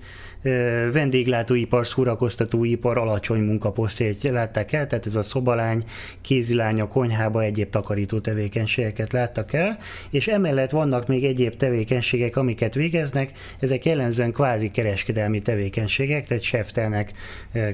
vendéglátóipar, 0.93 1.87
szórakoztatóipar 1.87 2.99
alacsony 2.99 3.41
munkaposztjait 3.41 4.23
látták 4.23 4.73
el, 4.73 4.87
tehát 4.87 5.07
ez 5.07 5.17
a 5.17 5.23
szobalány, 5.23 5.85
kézilány 6.21 6.81
a 6.81 6.89
konyhába 6.89 7.43
egyéb 7.43 7.71
takarító 7.71 8.19
tevékenységeket 8.19 9.13
láttak 9.13 9.53
el, 9.53 9.79
és 10.11 10.29
emellett 10.29 10.71
vannak 10.71 11.07
még 11.07 11.25
egyéb 11.25 11.57
tevékenységek, 11.57 12.37
amiket 12.37 12.75
végeznek, 12.75 13.33
ezek 13.61 13.85
jellemzően 13.85 14.33
kvázi 14.33 14.71
kereskedelmi 14.71 15.41
tevékenységek, 15.41 16.27
tehát 16.27 16.43
seftelnek 16.43 17.13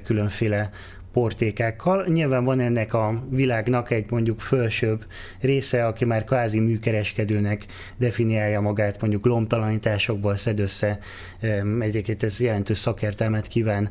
különféle 0.05 0.71
portékákkal. 1.13 2.07
Nyilván 2.07 2.45
van 2.45 2.61
ennek 2.61 2.95
a 2.95 3.25
világnak 3.31 3.91
egy 3.91 4.11
mondjuk 4.11 4.41
fölsőbb 4.41 5.05
része, 5.41 5.87
aki 5.87 6.05
már 6.05 6.25
kvázi 6.25 6.61
műkereskedőnek 6.61 7.67
definiálja 7.97 8.61
magát, 8.61 9.01
mondjuk 9.01 9.25
lomtalanításokból 9.25 10.37
szed 10.37 10.59
össze, 10.59 10.99
egyébként 11.81 12.23
ez 12.23 12.41
jelentős 12.41 12.79
szakértelmet 12.79 13.47
kíván 13.47 13.91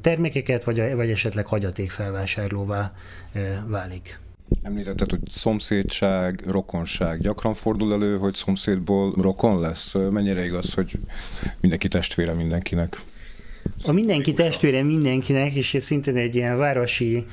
termékeket, 0.00 0.64
vagy, 0.64 0.94
vagy 0.94 1.10
esetleg 1.10 1.46
hagyatékfelvásárlóvá 1.46 2.92
válik. 3.66 4.18
Említetted, 4.62 5.10
hogy 5.10 5.20
szomszédság, 5.26 6.42
rokonság. 6.46 7.20
Gyakran 7.20 7.54
fordul 7.54 7.92
elő, 7.92 8.18
hogy 8.18 8.34
szomszédból 8.34 9.14
rokon 9.20 9.60
lesz. 9.60 9.94
Mennyire 10.10 10.44
igaz, 10.44 10.74
hogy 10.74 10.98
mindenki 11.60 11.88
testvére 11.88 12.32
mindenkinek? 12.32 13.02
A 13.86 13.92
mindenki 13.92 14.32
testvére 14.32 14.82
mindenkinek, 14.82 15.54
és 15.54 15.74
ez 15.74 15.84
szintén 15.84 16.16
egy 16.16 16.34
ilyen 16.34 16.58
városi 16.58 17.24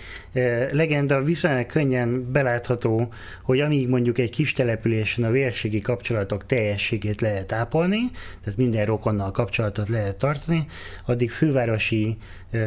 legenda, 0.71 1.23
viszonylag 1.23 1.65
könnyen 1.65 2.31
belátható, 2.31 3.13
hogy 3.43 3.59
amíg 3.59 3.89
mondjuk 3.89 4.17
egy 4.17 4.29
kis 4.29 4.53
településen 4.53 5.23
a 5.23 5.31
vérségi 5.31 5.79
kapcsolatok 5.79 6.45
teljességét 6.45 7.21
lehet 7.21 7.51
ápolni, 7.51 8.11
tehát 8.43 8.57
minden 8.57 8.85
rokonnal 8.85 9.31
kapcsolatot 9.31 9.89
lehet 9.89 10.15
tartani, 10.15 10.65
addig 11.05 11.31
fővárosi 11.31 12.17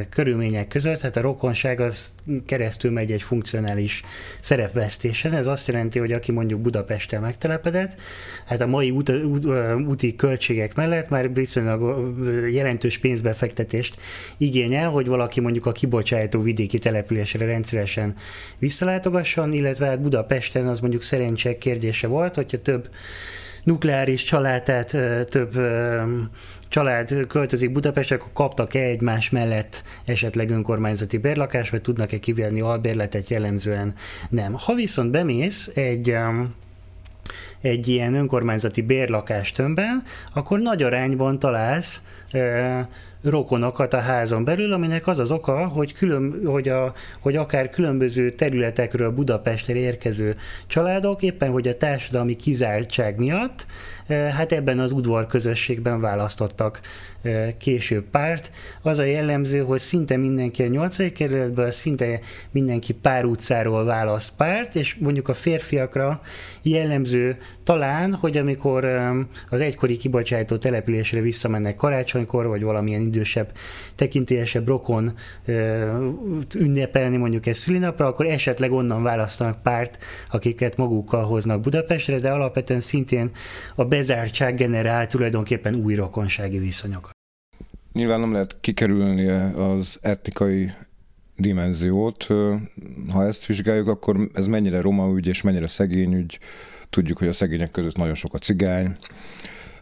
körülmények 0.09 0.69
között, 0.69 1.01
hát 1.01 1.17
a 1.17 1.21
rokonság 1.21 1.81
az 1.81 2.15
keresztül 2.47 2.91
megy 2.91 3.13
egy 3.13 3.23
funkcionális 3.23 4.03
szerepvesztésen. 4.41 5.33
Ez 5.33 5.47
azt 5.47 5.69
jelenti, 5.69 5.99
hogy 5.99 6.13
aki 6.13 6.33
mondjuk 6.33 6.61
Budapesten 6.61 7.21
megtelepedett, 7.21 8.01
hát 8.47 8.61
a 8.61 8.67
mai 8.67 8.91
út, 8.91 9.11
út, 9.11 9.47
úti 9.87 10.17
költségek 10.17 10.75
mellett 10.75 11.09
már 11.09 11.33
viszonylag 11.33 12.13
jelentős 12.53 12.99
pénzbe 12.99 13.29
befektetést 13.29 13.97
igényel, 14.39 14.91
hogy 14.91 15.07
valaki 15.07 15.41
mondjuk 15.41 15.67
a 15.67 15.73
kibocsátó 15.73 16.41
vidéki 16.41 16.79
településre 16.79 17.45
rendszeresen 17.59 18.15
visszalátogasson, 18.59 19.53
illetve 19.53 19.87
hát 19.87 20.01
Budapesten 20.01 20.67
az 20.67 20.81
mondjuk 20.81 21.03
szerencsek 21.03 21.59
kérdése 21.59 22.07
volt, 22.07 22.35
hogyha 22.35 22.63
több 22.63 22.89
nukleáris 23.63 24.25
család, 24.25 24.63
tehát 24.63 24.97
több 25.29 25.53
család 26.69 27.27
költözik 27.27 27.73
Budapestre, 27.73 28.17
akkor 28.17 28.33
kaptak-e 28.33 28.81
egymás 28.81 29.31
mellett 29.31 29.83
esetleg 30.05 30.51
önkormányzati 30.51 31.19
bérlakást, 31.19 31.71
vagy 31.71 31.81
tudnak-e 31.81 32.19
kivérni 32.19 32.61
albérletet, 32.61 33.29
jellemzően 33.29 33.95
nem. 34.31 34.53
Ha 34.53 34.75
viszont 34.75 35.11
bemész 35.11 35.71
egy 35.75 36.17
egy 37.61 37.89
ilyen 37.89 38.15
önkormányzati 38.15 38.83
bérlakástömbben, 38.83 40.03
akkor 40.35 40.59
nagy 40.59 40.83
arányban 40.83 41.39
találsz 41.39 42.03
rokonokat 43.23 43.95
a 43.95 44.01
házon 44.01 44.45
belül, 44.45 44.73
aminek 44.73 45.07
az 45.07 45.19
az 45.19 45.31
oka, 45.31 45.67
hogy, 45.67 45.93
külön, 45.93 46.41
hogy, 46.45 46.69
a, 46.69 46.93
hogy 47.21 47.37
akár 47.37 47.71
különböző 47.71 48.31
területekről 48.31 49.11
Budapestre 49.11 49.75
érkező 49.75 50.37
családok 50.67 51.23
éppen, 51.23 51.51
hogy 51.51 51.69
a 51.69 51.77
társadalmi 51.77 52.37
kizártság 52.37 53.19
miatt 53.19 53.67
hát 54.09 54.53
ebben 54.53 54.79
az 54.79 54.93
udvar 54.93 55.27
közösségben 55.27 56.01
választottak 56.01 56.81
később 57.59 58.05
párt. 58.11 58.51
Az 58.83 58.99
a 58.99 59.03
jellemző, 59.03 59.61
hogy 59.61 59.81
szinte 59.81 60.17
mindenki 60.17 60.63
a 60.63 60.67
8. 60.67 61.13
kerületből, 61.13 61.71
szinte 61.71 62.21
mindenki 62.51 62.93
pár 62.93 63.25
utcáról 63.25 63.85
választ 63.85 64.37
párt, 64.37 64.77
és 64.77 64.95
mondjuk 64.95 65.29
a 65.29 65.35
férfiakra 65.35 66.21
jellemző 66.63 67.37
talán, 67.63 68.15
hogy 68.15 68.37
amikor 68.37 68.85
az 69.49 69.61
egykori 69.61 69.97
kibocsátó 69.97 70.57
településre 70.57 71.21
visszamennek 71.21 71.75
karácsonykor, 71.75 72.47
vagy 72.47 72.63
valamilyen 72.63 73.01
idősebb, 73.01 73.53
tekintélyesebb 73.95 74.67
rokon 74.67 75.15
ünnepelni 76.57 77.17
mondjuk 77.17 77.47
egy 77.47 77.55
szülinapra, 77.55 78.07
akkor 78.07 78.27
esetleg 78.27 78.73
onnan 78.73 79.03
választanak 79.03 79.63
párt, 79.63 80.05
akiket 80.31 80.77
magukkal 80.77 81.25
hoznak 81.25 81.61
Budapestre, 81.61 82.19
de 82.19 82.31
alapvetően 82.31 82.81
szintén 82.81 83.31
a 83.75 83.85
bezártság 83.85 84.55
generál 84.55 85.07
tulajdonképpen 85.07 85.75
új 85.75 85.95
rokonsági 85.95 86.59
viszonyokat. 86.59 87.18
Nyilván 87.99 88.21
nem 88.21 88.33
lehet 88.33 88.57
kikerülni 88.61 89.27
az 89.29 89.99
etnikai 90.03 90.73
dimenziót. 91.37 92.27
Ha 93.13 93.27
ezt 93.27 93.47
vizsgáljuk, 93.47 93.89
akkor 93.89 94.31
ez 94.35 94.47
mennyire 94.47 94.81
roma 94.81 95.17
ügy 95.17 95.27
és 95.27 95.43
mennyire 95.43 95.67
szegény 95.67 96.15
ügy. 96.15 96.39
Tudjuk, 96.91 97.19
hogy 97.19 97.29
a 97.29 97.33
szegények 97.33 97.71
között 97.71 97.97
nagyon 97.97 98.15
sok 98.15 98.35
a 98.35 98.39
cigány. 98.39 98.97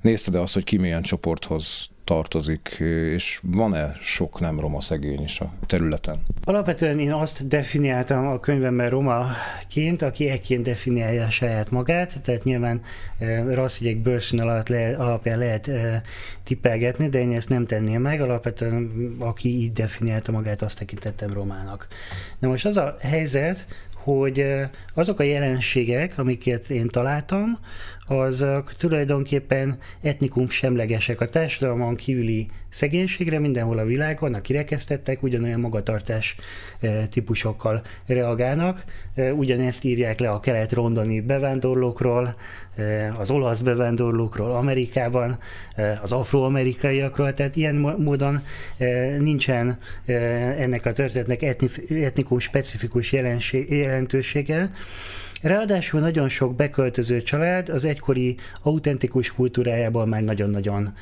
Nézted-e 0.00 0.40
azt, 0.40 0.54
hogy 0.54 0.64
ki 0.64 0.76
milyen 0.76 1.02
csoporthoz 1.02 1.90
tartozik, 2.06 2.76
és 3.14 3.40
van-e 3.42 3.96
sok 4.00 4.40
nem 4.40 4.61
roma 4.61 4.80
szegény 4.80 5.22
is 5.22 5.40
a 5.40 5.52
területen? 5.66 6.22
Alapvetően 6.44 6.98
én 6.98 7.12
azt 7.12 7.48
definiáltam 7.48 8.26
a 8.26 8.40
könyvemben 8.40 8.88
romaként, 8.88 10.02
aki 10.02 10.28
ekként 10.28 10.62
definiálja 10.62 11.30
saját 11.30 11.70
magát, 11.70 12.22
tehát 12.22 12.44
nyilván 12.44 12.80
e, 13.18 13.54
rasszügyek 13.54 13.96
bőrszín 13.96 14.40
alatt 14.40 14.68
le, 14.68 14.96
alapján 14.96 15.38
lehet 15.38 15.68
e, 15.68 16.02
tippelgetni, 16.42 17.09
de 17.09 17.20
én 17.20 17.32
ezt 17.32 17.48
nem 17.48 17.64
tenném 17.64 18.02
meg, 18.02 18.20
alapvetően 18.20 19.16
aki 19.18 19.48
így 19.48 19.72
definiálta 19.72 20.32
magát, 20.32 20.62
azt 20.62 20.78
tekintettem 20.78 21.32
romának. 21.32 21.87
Na 22.38 22.48
most 22.48 22.66
az 22.66 22.76
a 22.76 22.96
helyzet, 23.00 23.66
hogy 23.94 24.46
azok 24.94 25.20
a 25.20 25.22
jelenségek, 25.22 26.18
amiket 26.18 26.70
én 26.70 26.88
találtam, 26.88 27.59
azok 28.07 28.73
tulajdonképpen 28.73 29.79
etnikum 30.03 30.49
semlegesek. 30.49 31.21
A 31.21 31.29
társadalmon 31.29 31.95
kívüli 31.95 32.49
szegénységre 32.69 33.38
mindenhol 33.38 33.79
a 33.79 33.85
világon 33.85 34.35
a 34.35 34.40
kirekesztettek 34.40 35.23
ugyanolyan 35.23 35.61
magatartás 35.61 36.37
típusokkal 37.11 37.83
reagálnak. 38.07 38.85
Ugyanezt 39.37 39.85
írják 39.85 40.19
le 40.19 40.31
a 40.31 40.40
kelet-rondoni 40.40 41.21
bevándorlókról, 41.21 42.37
az 43.19 43.31
olasz 43.31 43.61
bevándorlókról 43.61 44.51
Amerikában, 44.51 45.38
az 46.03 46.12
afroamerikaiakról, 46.12 47.35
tehát 47.35 47.57
ilyen 47.57 47.75
módon 47.99 48.42
nincsen 49.19 49.79
ennek 50.59 50.87
a 50.87 50.92
történetnek 50.92 51.42
etnikum 51.88 52.38
specifikus 52.38 53.12
jelentősége, 53.12 54.71
Ráadásul 55.42 56.01
nagyon 56.01 56.29
sok 56.29 56.55
beköltöző 56.55 57.22
család 57.22 57.68
az 57.68 57.85
egykori 57.85 58.37
autentikus 58.62 59.33
kultúrájában 59.33 60.09
már 60.09 60.22
nagyon-nagyon 60.22 60.92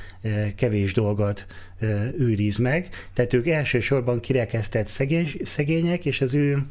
kevés 0.56 0.92
dolgot 0.92 1.46
őriz 2.18 2.56
meg. 2.56 2.88
Tehát 3.12 3.32
ők 3.32 3.46
elsősorban 3.46 4.20
kirekesztett 4.20 4.86
szegény, 4.86 5.32
szegények, 5.42 6.06
és 6.06 6.20
az 6.20 6.34
ő 6.34 6.66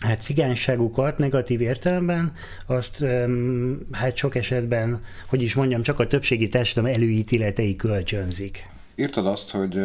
hát 0.00 0.22
cigányságukat 0.22 1.18
negatív 1.18 1.60
értelemben, 1.60 2.32
azt 2.66 3.04
hát 3.92 4.16
sok 4.16 4.34
esetben, 4.34 5.00
hogy 5.26 5.42
is 5.42 5.54
mondjam, 5.54 5.82
csak 5.82 5.98
a 6.00 6.06
többségi 6.06 6.48
társadalom 6.48 6.94
előítéletei 6.94 7.76
kölcsönzik. 7.76 8.68
Írtad 8.94 9.26
azt, 9.26 9.50
hogy 9.50 9.78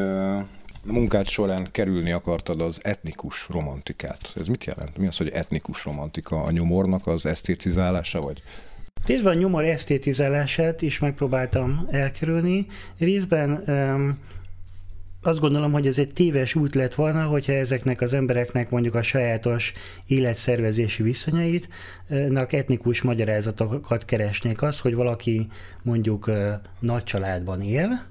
munkád 0.85 1.27
során 1.27 1.67
kerülni 1.71 2.11
akartad 2.11 2.61
az 2.61 2.79
etnikus 2.83 3.47
romantikát. 3.49 4.33
Ez 4.35 4.47
mit 4.47 4.65
jelent? 4.65 4.97
Mi 4.97 5.07
az, 5.07 5.17
hogy 5.17 5.29
etnikus 5.29 5.85
romantika? 5.85 6.43
A 6.43 6.51
nyomornak 6.51 7.07
az 7.07 7.25
esztétizálása, 7.25 8.21
vagy? 8.21 8.41
Részben 9.05 9.35
a 9.35 9.39
nyomor 9.39 9.63
esztétizálását 9.63 10.81
is 10.81 10.99
megpróbáltam 10.99 11.87
elkerülni, 11.89 12.65
részben 12.97 13.63
um, 13.67 14.19
azt 15.23 15.39
gondolom, 15.39 15.71
hogy 15.71 15.87
ez 15.87 15.99
egy 15.99 16.13
téves 16.13 16.55
út 16.55 16.75
lett 16.75 16.93
volna, 16.93 17.23
hogyha 17.23 17.53
ezeknek 17.53 18.01
az 18.01 18.13
embereknek 18.13 18.69
mondjuk 18.69 18.95
a 18.95 19.01
sajátos 19.01 19.73
életszervezési 20.07 21.03
viszonyait, 21.03 21.69
etnikus 22.49 23.01
magyarázatokat 23.01 24.05
keresnék. 24.05 24.61
Az, 24.61 24.79
hogy 24.79 24.95
valaki 24.95 25.47
mondjuk 25.83 26.31
nagy 26.79 27.03
családban 27.03 27.61
él, 27.61 28.05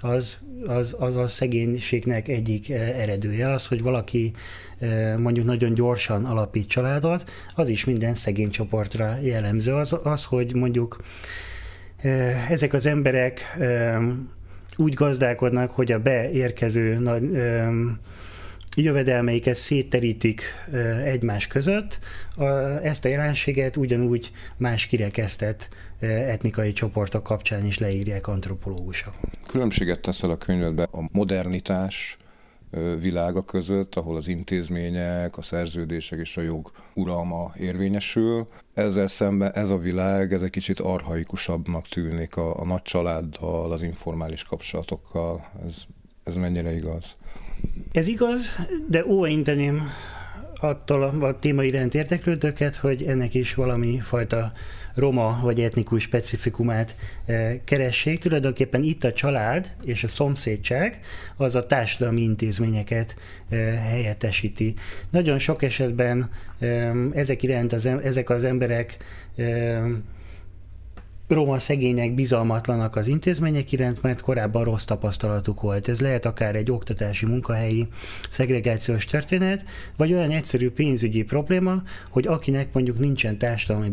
az, 0.00 0.38
az, 0.66 0.96
az 0.98 1.16
a 1.16 1.28
szegénységnek 1.28 2.28
egyik 2.28 2.70
eh, 2.70 3.00
eredője. 3.00 3.50
Az, 3.50 3.66
hogy 3.66 3.82
valaki 3.82 4.32
eh, 4.78 5.16
mondjuk 5.16 5.46
nagyon 5.46 5.74
gyorsan 5.74 6.24
alapít 6.24 6.68
családot, 6.68 7.30
az 7.54 7.68
is 7.68 7.84
minden 7.84 8.14
szegény 8.14 8.50
csoportra 8.50 9.16
jellemző. 9.22 9.74
Az, 9.74 9.96
az 10.02 10.24
hogy 10.24 10.54
mondjuk 10.54 11.02
eh, 11.96 12.50
ezek 12.50 12.72
az 12.72 12.86
emberek 12.86 13.58
úgy 14.76 14.94
gazdálkodnak, 14.94 15.70
hogy 15.70 15.92
a 15.92 15.98
beérkező 15.98 16.98
nagy 16.98 17.30
jövedelmeiket 18.76 19.54
szétterítik 19.54 20.42
egymás 21.04 21.46
között, 21.46 21.98
ezt 22.82 23.04
a 23.04 23.08
jelenséget 23.08 23.76
ugyanúgy 23.76 24.32
más 24.56 24.86
kirekesztett 24.86 25.68
etnikai 26.00 26.72
csoportok 26.72 27.22
kapcsán 27.22 27.66
is 27.66 27.78
leírják 27.78 28.26
antropológusok. 28.26 29.14
Különbséget 29.46 30.00
teszel 30.00 30.30
a 30.30 30.36
könyvedbe 30.36 30.82
a 30.82 31.08
modernitás 31.12 32.16
világa 33.00 33.42
között, 33.42 33.94
ahol 33.94 34.16
az 34.16 34.28
intézmények, 34.28 35.36
a 35.36 35.42
szerződések 35.42 36.18
és 36.18 36.36
a 36.36 36.40
jog 36.40 36.72
uralma 36.94 37.52
érvényesül. 37.58 38.46
Ezzel 38.74 39.06
szemben 39.06 39.52
ez 39.52 39.70
a 39.70 39.78
világ, 39.78 40.32
ez 40.32 40.42
egy 40.42 40.50
kicsit 40.50 40.80
arhaikusabbnak 40.80 41.88
tűnik 41.88 42.36
a, 42.36 42.60
a 42.60 42.64
nagy 42.64 42.82
családdal, 42.82 43.72
az 43.72 43.82
informális 43.82 44.42
kapcsolatokkal. 44.42 45.50
Ez, 45.66 45.82
ez 46.24 46.34
mennyire 46.34 46.74
igaz? 46.74 47.16
Ez 47.92 48.06
igaz, 48.06 48.56
de 48.88 49.06
óvainteném 49.06 49.90
attól 50.60 51.02
a 51.02 51.36
téma 51.36 51.64
iránt 51.64 51.94
érteklődőket, 51.94 52.76
hogy 52.76 53.02
ennek 53.02 53.34
is 53.34 53.54
valami 53.54 53.98
fajta 53.98 54.52
roma 54.94 55.38
vagy 55.42 55.60
etnikus 55.60 56.02
specifikumát 56.02 56.96
eh, 57.24 57.58
keressék. 57.64 58.18
Tulajdonképpen 58.18 58.82
itt 58.82 59.04
a 59.04 59.12
család 59.12 59.74
és 59.84 60.04
a 60.04 60.08
szomszédság 60.08 61.00
az 61.36 61.54
a 61.54 61.66
társadalmi 61.66 62.20
intézményeket 62.20 63.16
eh, 63.48 63.58
helyettesíti. 63.88 64.74
Nagyon 65.10 65.38
sok 65.38 65.62
esetben 65.62 66.30
eh, 66.58 66.90
ezek 67.12 67.42
iránt 67.42 67.72
az, 67.72 67.86
ezek 67.86 68.30
az 68.30 68.44
emberek 68.44 68.96
roma 71.30 71.58
szegények 71.58 72.14
bizalmatlanak 72.14 72.96
az 72.96 73.08
intézmények 73.08 73.72
iránt, 73.72 74.02
mert 74.02 74.20
korábban 74.20 74.64
rossz 74.64 74.84
tapasztalatuk 74.84 75.60
volt. 75.60 75.88
Ez 75.88 76.00
lehet 76.00 76.26
akár 76.26 76.56
egy 76.56 76.70
oktatási 76.70 77.26
munkahelyi 77.26 77.88
szegregációs 78.28 79.04
történet, 79.04 79.64
vagy 79.96 80.12
olyan 80.12 80.30
egyszerű 80.30 80.70
pénzügyi 80.70 81.22
probléma, 81.22 81.82
hogy 82.10 82.26
akinek 82.26 82.72
mondjuk 82.72 82.98
nincsen 82.98 83.38
társadalmi, 83.38 83.92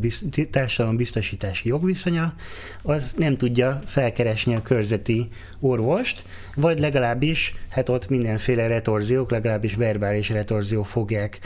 társadalmi 0.51 0.97
biztosítási 0.97 1.67
jogviszonya, 1.67 2.33
az 2.81 3.15
nem 3.17 3.35
tudja 3.35 3.79
felkeresni 3.85 4.55
a 4.55 4.61
körzeti 4.61 5.27
orvost, 5.59 6.25
vagy 6.55 6.79
legalábbis, 6.79 7.55
hát 7.69 7.89
ott 7.89 8.09
mindenféle 8.09 8.67
retorziók, 8.67 9.31
legalábbis 9.31 9.75
verbális 9.75 10.29
retorziók 10.29 10.85
fogják 10.85 11.39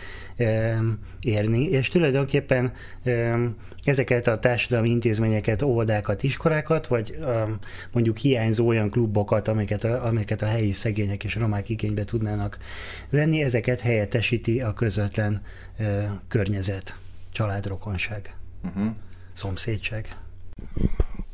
érni, 1.22 1.70
és 1.70 1.88
tulajdonképpen 1.88 2.72
ezeket 3.84 4.28
a 4.28 4.40
társadalmi 4.40 4.90
intézményeket, 4.90 5.62
óvodákat, 5.82 6.24
iskolákat, 6.24 6.88
vagy 6.88 7.18
mondjuk 7.92 8.18
hiányzó 8.18 8.68
olyan 8.68 8.90
klubokat, 8.90 9.48
amiket 9.48 9.84
a, 9.84 10.06
amiket 10.06 10.42
a 10.42 10.46
helyi 10.46 10.72
szegények 10.72 11.24
és 11.24 11.36
romák 11.36 11.70
igénybe 11.70 12.04
tudnának 12.04 12.58
venni, 13.10 13.44
ezeket 13.44 13.80
helyettesíti 13.80 14.62
a 14.62 14.74
közvetlen 14.74 15.42
környezet, 16.28 16.96
családrokonság, 17.32 18.36
uh-huh. 18.64 18.92
szomszédság. 19.34 20.16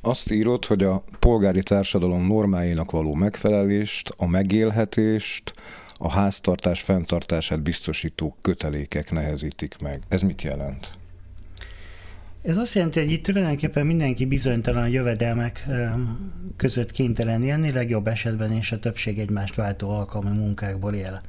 Azt 0.01 0.31
írod, 0.31 0.65
hogy 0.65 0.83
a 0.83 1.03
polgári 1.19 1.63
társadalom 1.63 2.27
normáinak 2.27 2.91
való 2.91 3.13
megfelelést, 3.13 4.13
a 4.17 4.27
megélhetést, 4.27 5.53
a 5.97 6.12
háztartás 6.12 6.81
fenntartását 6.81 7.62
biztosító 7.62 8.36
kötelékek 8.41 9.12
nehezítik 9.12 9.77
meg. 9.77 10.01
Ez 10.07 10.21
mit 10.21 10.41
jelent? 10.41 10.96
Ez 12.47 12.57
azt 12.57 12.75
jelenti, 12.75 12.99
hogy 12.99 13.12
itt 13.12 13.23
tulajdonképpen 13.23 13.86
mindenki 13.86 14.25
bizonytalan 14.25 14.89
jövedelmek 14.89 15.67
között 16.57 16.91
kénytelen 16.91 17.43
élni, 17.43 17.71
legjobb 17.71 18.07
esetben 18.07 18.51
és 18.51 18.71
a 18.71 18.79
többség 18.79 19.19
egymást 19.19 19.55
váltó 19.55 19.89
alkalmi 19.89 20.38
munkákból 20.38 20.93
él. 20.93 21.21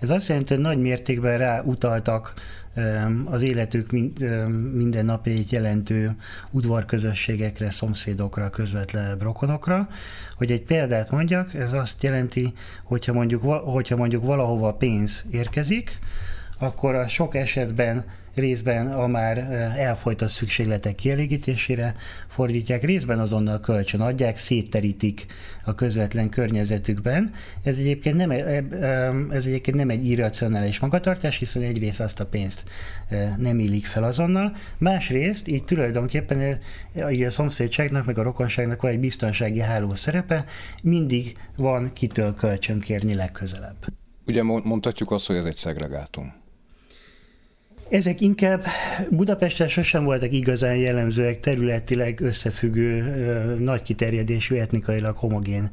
Ez 0.00 0.10
azt 0.10 0.28
jelenti, 0.28 0.54
hogy 0.54 0.62
nagy 0.62 0.78
mértékben 0.80 1.38
rá 1.38 1.62
utaltak 1.62 2.34
az 3.24 3.42
életük 3.42 3.90
minden 4.72 5.04
napjait 5.04 5.50
jelentő 5.50 6.16
udvarközösségekre, 6.50 7.70
szomszédokra, 7.70 8.50
közvetlenebb 8.50 9.22
rokonokra. 9.22 9.88
Hogy 10.36 10.50
egy 10.50 10.62
példát 10.62 11.10
mondjak, 11.10 11.54
ez 11.54 11.72
azt 11.72 12.02
jelenti, 12.02 12.52
hogyha 12.84 13.12
mondjuk, 13.12 13.42
hogyha 13.44 13.96
mondjuk 13.96 14.24
valahova 14.24 14.72
pénz 14.72 15.24
érkezik, 15.30 15.98
akkor 16.58 16.94
a 16.94 17.08
sok 17.08 17.34
esetben 17.34 18.04
részben 18.38 18.92
a 18.92 19.06
már 19.06 19.38
elfolytott 19.76 20.28
szükségletek 20.28 20.94
kielégítésére 20.94 21.94
fordítják, 22.28 22.82
részben 22.82 23.18
azonnal 23.18 23.60
kölcsön 23.60 24.00
adják, 24.00 24.36
szétterítik 24.36 25.26
a 25.64 25.74
közvetlen 25.74 26.28
környezetükben. 26.28 27.32
Ez 27.62 27.76
egyébként 27.76 28.16
nem, 28.16 28.30
ez 29.30 29.46
egyébként 29.46 29.76
nem 29.76 29.90
egy 29.90 30.08
irracionális 30.08 30.78
magatartás, 30.78 31.38
hiszen 31.38 31.62
egyrészt 31.62 32.00
azt 32.00 32.20
a 32.20 32.26
pénzt 32.26 32.64
nem 33.36 33.58
illik 33.58 33.86
fel 33.86 34.04
azonnal, 34.04 34.56
másrészt 34.78 35.48
így 35.48 35.64
tulajdonképpen 35.64 36.58
a 37.26 37.30
szomszédságnak, 37.30 38.04
meg 38.04 38.18
a 38.18 38.22
rokonságnak 38.22 38.82
van 38.82 38.90
egy 38.90 39.00
biztonsági 39.00 39.60
háló 39.60 39.94
szerepe, 39.94 40.44
mindig 40.82 41.36
van 41.56 41.92
kitől 41.92 42.34
kölcsön 42.34 42.80
kérni 42.80 43.14
legközelebb. 43.14 43.76
Ugye 44.26 44.42
mondhatjuk 44.42 45.10
azt, 45.10 45.26
hogy 45.26 45.36
ez 45.36 45.44
egy 45.44 45.56
szegregátum. 45.56 46.32
Ezek 47.90 48.20
inkább 48.20 48.64
Budapesten 49.10 49.68
sosem 49.68 50.04
voltak 50.04 50.32
igazán 50.32 50.76
jellemzőek, 50.76 51.40
területileg 51.40 52.20
összefüggő, 52.20 53.02
nagy 53.58 53.82
kiterjedésű, 53.82 54.56
etnikailag 54.56 55.16
homogén 55.16 55.70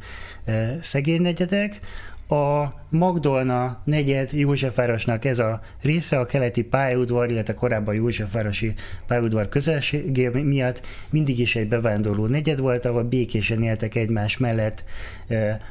szegénynegyedek. 0.82 1.80
A 2.28 2.73
Magdolna 2.89 3.82
negyed 3.84 4.34
Józsefvárosnak 4.34 5.25
ez 5.25 5.39
a 5.39 5.62
része 5.82 6.19
a 6.19 6.25
keleti 6.25 6.63
pályaudvar, 6.63 7.32
illetve 7.32 7.54
korábban 7.54 7.95
Józsefvárosi 7.95 8.73
pályaudvar 9.08 9.49
közelségé 9.49 10.28
miatt 10.28 10.88
mindig 11.10 11.39
is 11.39 11.56
egy 11.56 11.67
bevándorló 11.67 12.25
negyed 12.25 12.60
volt, 12.60 12.86
ahol 12.86 13.04
békésen 13.04 13.63
éltek 13.63 13.95
egymás 13.95 14.38
mellett 14.38 14.84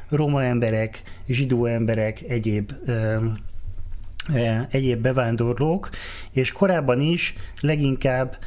roma 0.09 0.43
emberek, 0.43 1.01
zsidó 1.27 1.65
emberek, 1.65 2.21
egyéb 2.27 2.71
egyéb 4.69 5.01
bevándorlók, 5.01 5.89
és 6.31 6.51
korábban 6.51 6.99
is 6.99 7.33
leginkább 7.61 8.37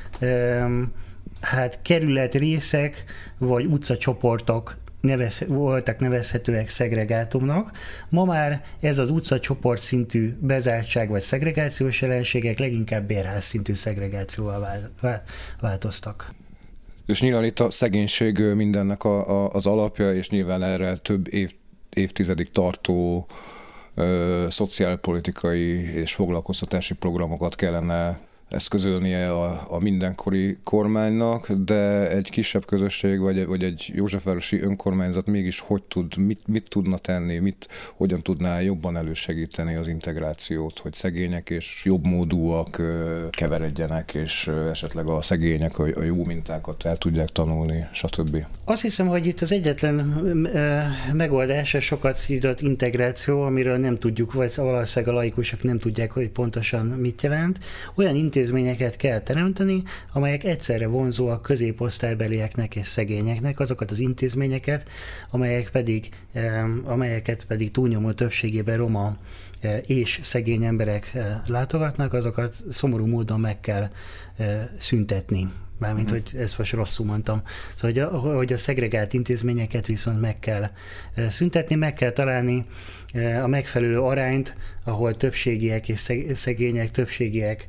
hát 1.40 1.82
kerület 1.82 2.34
részek 2.34 3.04
vagy 3.38 3.66
utcacsoportok 3.66 4.76
nevez, 5.00 5.44
voltak 5.46 5.98
nevezhetőek 5.98 6.68
szegregátumnak. 6.68 7.72
Ma 8.08 8.24
már 8.24 8.62
ez 8.80 8.98
az 8.98 9.10
utcacsoport 9.10 9.82
szintű 9.82 10.36
bezártság 10.40 11.08
vagy 11.08 11.20
szegregációs 11.20 12.00
jelenségek 12.00 12.58
leginkább 12.58 13.06
bérház 13.06 13.44
szintű 13.44 13.74
szegregációval 13.74 14.90
változtak. 15.60 16.34
És 17.06 17.20
nyilván 17.20 17.44
itt 17.44 17.60
a 17.60 17.70
szegénység 17.70 18.38
mindennek 18.38 19.04
a, 19.04 19.44
a, 19.44 19.52
az 19.52 19.66
alapja, 19.66 20.14
és 20.14 20.28
nyilván 20.30 20.62
erre 20.62 20.96
több 20.96 21.32
év, 21.32 21.52
évtizedig 21.90 22.50
tartó 22.50 23.26
szociálpolitikai 24.50 25.94
és 25.94 26.14
foglalkoztatási 26.14 26.94
programokat 26.94 27.54
kellene 27.54 28.18
eszközölnie 28.48 29.32
a, 29.32 29.66
a 29.68 29.78
mindenkori 29.78 30.58
kormánynak, 30.64 31.50
de 31.52 32.10
egy 32.10 32.30
kisebb 32.30 32.64
közösség, 32.64 33.18
vagy, 33.18 33.46
vagy 33.46 33.62
egy 33.62 33.90
Józsefvárosi 33.94 34.60
önkormányzat 34.60 35.26
mégis 35.26 35.60
hogy 35.60 35.82
tud, 35.82 36.16
mit, 36.16 36.46
mit 36.46 36.68
tudna 36.68 36.98
tenni, 36.98 37.38
mit, 37.38 37.68
hogyan 37.94 38.20
tudná 38.20 38.60
jobban 38.60 38.96
elősegíteni 38.96 39.74
az 39.74 39.88
integrációt, 39.88 40.78
hogy 40.78 40.92
szegények 40.92 41.50
és 41.50 41.82
jobb 41.84 42.06
módúak 42.06 42.82
keveredjenek, 43.30 44.14
és 44.14 44.50
esetleg 44.70 45.06
a 45.06 45.22
szegények 45.22 45.78
a, 45.78 45.84
a 45.94 46.02
jó 46.02 46.24
mintákat 46.24 46.84
el 46.84 46.96
tudják 46.96 47.28
tanulni, 47.28 47.88
stb. 47.92 48.46
Azt 48.64 48.82
hiszem, 48.82 49.06
hogy 49.06 49.26
itt 49.26 49.40
az 49.40 49.52
egyetlen 49.52 49.94
megoldás 51.12 51.74
a 51.74 51.80
sokat 51.80 52.16
szídott 52.16 52.60
integráció, 52.60 53.42
amiről 53.42 53.76
nem 53.76 53.96
tudjuk, 53.96 54.32
vagy 54.32 54.52
valószínűleg 54.56 55.14
a 55.14 55.18
laikusok 55.18 55.62
nem 55.62 55.78
tudják, 55.78 56.10
hogy 56.10 56.28
pontosan 56.28 56.86
mit 56.86 57.22
jelent. 57.22 57.58
Olyan 57.94 58.16
intézményeket 58.38 58.96
kell 58.96 59.20
teremteni, 59.20 59.82
amelyek 60.12 60.44
egyszerre 60.44 60.86
vonzóak 60.86 61.42
középosztálybelieknek 61.42 62.76
és 62.76 62.86
szegényeknek, 62.86 63.60
azokat 63.60 63.90
az 63.90 63.98
intézményeket, 63.98 64.88
amelyek 65.30 65.70
pedig, 65.70 66.08
amelyeket 66.84 67.44
pedig 67.44 67.70
túlnyomó 67.70 68.12
többségében 68.12 68.76
roma 68.76 69.16
e, 69.60 69.78
és 69.78 70.18
szegény 70.22 70.64
emberek 70.64 71.14
e, 71.14 71.42
látogatnak, 71.46 72.12
azokat 72.12 72.54
szomorú 72.68 73.06
módon 73.06 73.40
meg 73.40 73.60
kell 73.60 73.90
e, 74.36 74.70
szüntetni. 74.76 75.48
Mármint, 75.78 76.10
hmm. 76.10 76.18
hogy 76.18 76.40
ezt 76.40 76.58
most 76.58 76.72
rosszul 76.72 77.06
mondtam. 77.06 77.42
Szóval, 77.74 77.90
hogy 77.90 77.98
a, 77.98 78.34
hogy 78.36 78.52
a 78.52 78.56
szegregált 78.56 79.12
intézményeket 79.12 79.86
viszont 79.86 80.20
meg 80.20 80.38
kell 80.38 80.70
szüntetni, 81.28 81.74
meg 81.74 81.92
kell 81.92 82.10
találni 82.10 82.66
a 83.42 83.46
megfelelő 83.46 84.00
arányt, 84.00 84.56
ahol 84.84 85.14
többségiek 85.14 85.88
és 85.88 86.12
szegények, 86.32 86.90
többségiek 86.90 87.66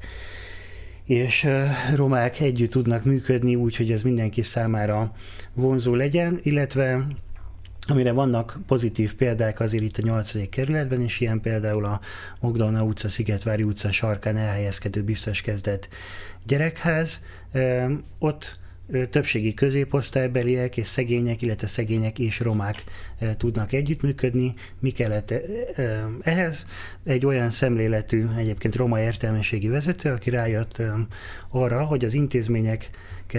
és 1.10 1.48
romák 1.95 2.39
együtt 2.39 2.72
tudnak 2.72 3.04
működni 3.04 3.56
úgy, 3.56 3.76
hogy 3.76 3.91
ez 3.91 4.02
mindenki 4.02 4.41
számára 4.41 5.12
vonzó 5.54 5.95
legyen, 5.95 6.39
illetve 6.43 7.08
amire 7.88 8.12
vannak 8.12 8.60
pozitív 8.67 9.15
példák 9.15 9.60
azért 9.60 9.84
itt 9.84 9.98
a 9.98 10.02
8. 10.02 10.50
kerületben, 10.50 11.02
és 11.02 11.19
ilyen 11.19 11.41
például 11.41 11.86
a 11.86 12.00
Mogdalna 12.39 12.84
utca, 12.84 13.10
Szigetvári 13.10 13.63
utca 13.63 13.91
sarkán 13.91 14.38
elhelyezkedő 14.38 15.04
biztos 15.04 15.41
kezdett 15.41 15.89
gyerekház. 16.45 17.22
Ott 18.19 18.60
többségi 19.10 19.54
középosztálybeliek 19.54 20.78
és 20.78 20.88
szegények, 20.88 21.41
illetve 21.41 21.67
szegények 21.67 22.19
és 22.19 22.39
romák 22.39 22.84
tudnak 23.38 23.71
együttműködni. 23.71 24.54
Mi 24.80 24.89
kellett 24.89 25.34
ehhez? 26.21 26.67
Egy 27.04 27.25
olyan 27.25 27.49
szemléletű, 27.49 28.25
egyébként 28.38 28.75
roma 28.75 28.99
értelmiségi 28.99 29.67
vezető, 29.67 30.12
aki 30.12 30.30
rájött 30.30 30.82
arra, 31.49 31.84
hogy 31.84 32.06
az 32.06 32.13
intézmények 32.13 32.89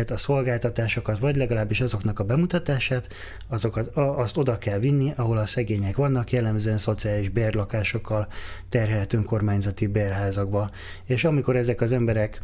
a 0.09 0.17
szolgáltatásokat, 0.17 1.19
vagy 1.19 1.37
legalábbis 1.37 1.81
azoknak 1.81 2.19
a 2.19 2.25
bemutatását, 2.25 3.09
azokat, 3.49 3.97
azt 3.97 4.37
oda 4.37 4.59
kell 4.59 4.79
vinni, 4.79 5.13
ahol 5.17 5.39
a 5.39 5.47
szegények 5.47 5.97
vannak, 5.97 6.33
jellemzően 6.33 6.79
szociális 6.79 7.29
bérlakásokkal 7.29 8.29
terhelt 8.69 9.13
önkormányzati 9.13 9.87
bérházakba. 9.87 10.71
És 11.05 11.25
amikor 11.25 11.57
ezek 11.57 11.81
az 11.81 11.93
emberek 11.93 12.43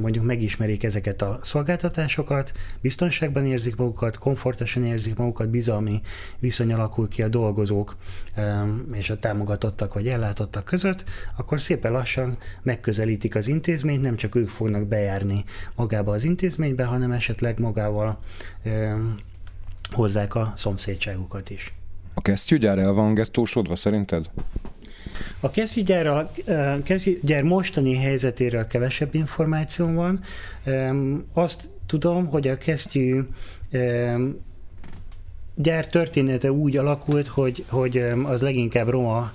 mondjuk 0.00 0.24
megismerik 0.24 0.84
ezeket 0.84 1.22
a 1.22 1.38
szolgáltatásokat, 1.42 2.34
biztonságban 2.80 3.46
érzik 3.46 3.76
magukat, 3.76 4.18
komfortosan 4.18 4.84
érzik 4.84 5.16
magukat, 5.16 5.48
bizalmi 5.48 6.00
viszony 6.38 6.72
alakul 6.72 7.08
ki 7.08 7.22
a 7.22 7.28
dolgozók 7.28 7.96
és 8.92 9.10
a 9.10 9.18
támogatottak 9.18 9.94
vagy 9.94 10.08
ellátottak 10.08 10.64
között, 10.64 11.04
akkor 11.36 11.60
szépen 11.60 11.92
lassan 11.92 12.36
megközelítik 12.62 13.34
az 13.34 13.48
intézményt, 13.48 14.02
nem 14.02 14.16
csak 14.16 14.34
ők 14.34 14.48
fognak 14.48 14.86
bejárni 14.86 15.44
magába 15.74 16.12
az 16.12 16.24
intézmény, 16.24 16.74
igénybe, 16.76 16.84
hanem 16.84 17.12
esetleg 17.12 17.58
magával 17.58 18.18
hozzák 19.90 20.34
a 20.34 20.52
szomszédságukat 20.56 21.50
is. 21.50 21.74
A 22.14 22.20
kesztyűgyár 22.20 22.78
el 22.78 22.92
van 22.92 23.14
gettósodva 23.14 23.76
szerinted? 23.76 24.30
A 25.40 25.50
kesztyűgyár 25.50 27.42
mostani 27.42 27.96
helyzetéről 27.96 28.66
kevesebb 28.66 29.14
információm 29.14 29.94
van. 29.94 30.20
Azt 31.32 31.68
tudom, 31.86 32.26
hogy 32.26 32.48
a 32.48 32.56
kesztyű 32.56 33.22
gyár 35.54 35.86
története 35.86 36.52
úgy 36.52 36.76
alakult, 36.76 37.26
hogy, 37.26 37.64
hogy 37.68 38.04
az 38.22 38.42
leginkább 38.42 38.88
roma 38.88 39.32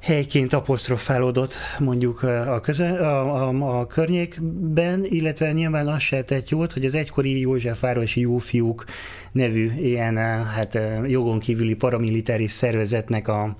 helyként 0.00 0.52
apostrofálódott 0.52 1.54
mondjuk 1.78 2.22
a, 2.22 2.60
köze, 2.60 2.88
a, 2.88 3.48
a, 3.48 3.78
a 3.80 3.86
környékben, 3.86 5.04
illetve 5.04 5.52
nyilván 5.52 5.88
az 5.88 6.02
se 6.02 6.24
tett 6.24 6.48
jót, 6.48 6.72
hogy 6.72 6.84
az 6.84 6.94
egykori 6.94 7.40
Józsefvárosi 7.40 8.20
Jófiúk 8.20 8.84
nevű 9.32 9.70
ilyen 9.78 10.16
hát 10.44 10.78
jogon 11.06 11.38
kívüli 11.38 11.74
paramilitáris 11.74 12.50
szervezetnek 12.50 13.28
a, 13.28 13.56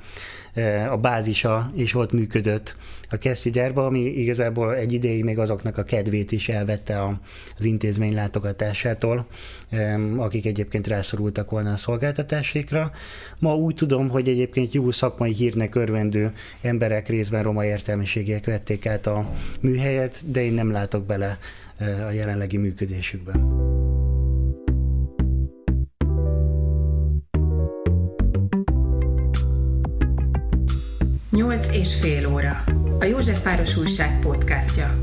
a 0.89 0.97
bázisa 0.97 1.71
is 1.75 1.95
ott 1.95 2.13
működött 2.13 2.77
a 3.11 3.17
kesztyűgyárba, 3.17 3.87
ami 3.87 4.01
igazából 4.01 4.75
egy 4.75 4.93
ideig 4.93 5.25
még 5.25 5.39
azoknak 5.39 5.79
a 5.79 5.83
kedvét 5.83 6.33
is 6.33 6.49
elvette 6.49 6.99
a, 6.99 7.21
az 7.59 7.65
intézmény 7.65 8.15
látogatásától, 8.15 9.27
akik 10.17 10.47
egyébként 10.47 10.87
rászorultak 10.87 11.51
volna 11.51 11.73
a 11.73 11.77
szolgáltatásékra. 11.77 12.91
Ma 13.39 13.55
úgy 13.55 13.75
tudom, 13.75 14.09
hogy 14.09 14.29
egyébként 14.29 14.73
jó 14.75 14.91
szakmai 14.91 15.33
hírnek 15.33 15.75
örvendő 15.75 16.33
emberek 16.61 17.09
részben 17.09 17.43
roma 17.43 17.65
értelmiségiek 17.65 18.47
vették 18.47 18.87
át 18.87 19.07
a 19.07 19.31
műhelyet, 19.61 20.31
de 20.31 20.43
én 20.43 20.53
nem 20.53 20.71
látok 20.71 21.05
bele 21.05 21.39
a 22.09 22.11
jelenlegi 22.11 22.57
működésükben. 22.57 23.57
És 31.67 31.95
fél 31.95 32.33
óra. 32.33 32.57
A 33.01 33.05
József 33.05 33.43
Páros 33.43 33.77
Újság 33.77 34.21
podcastja. 34.21 34.99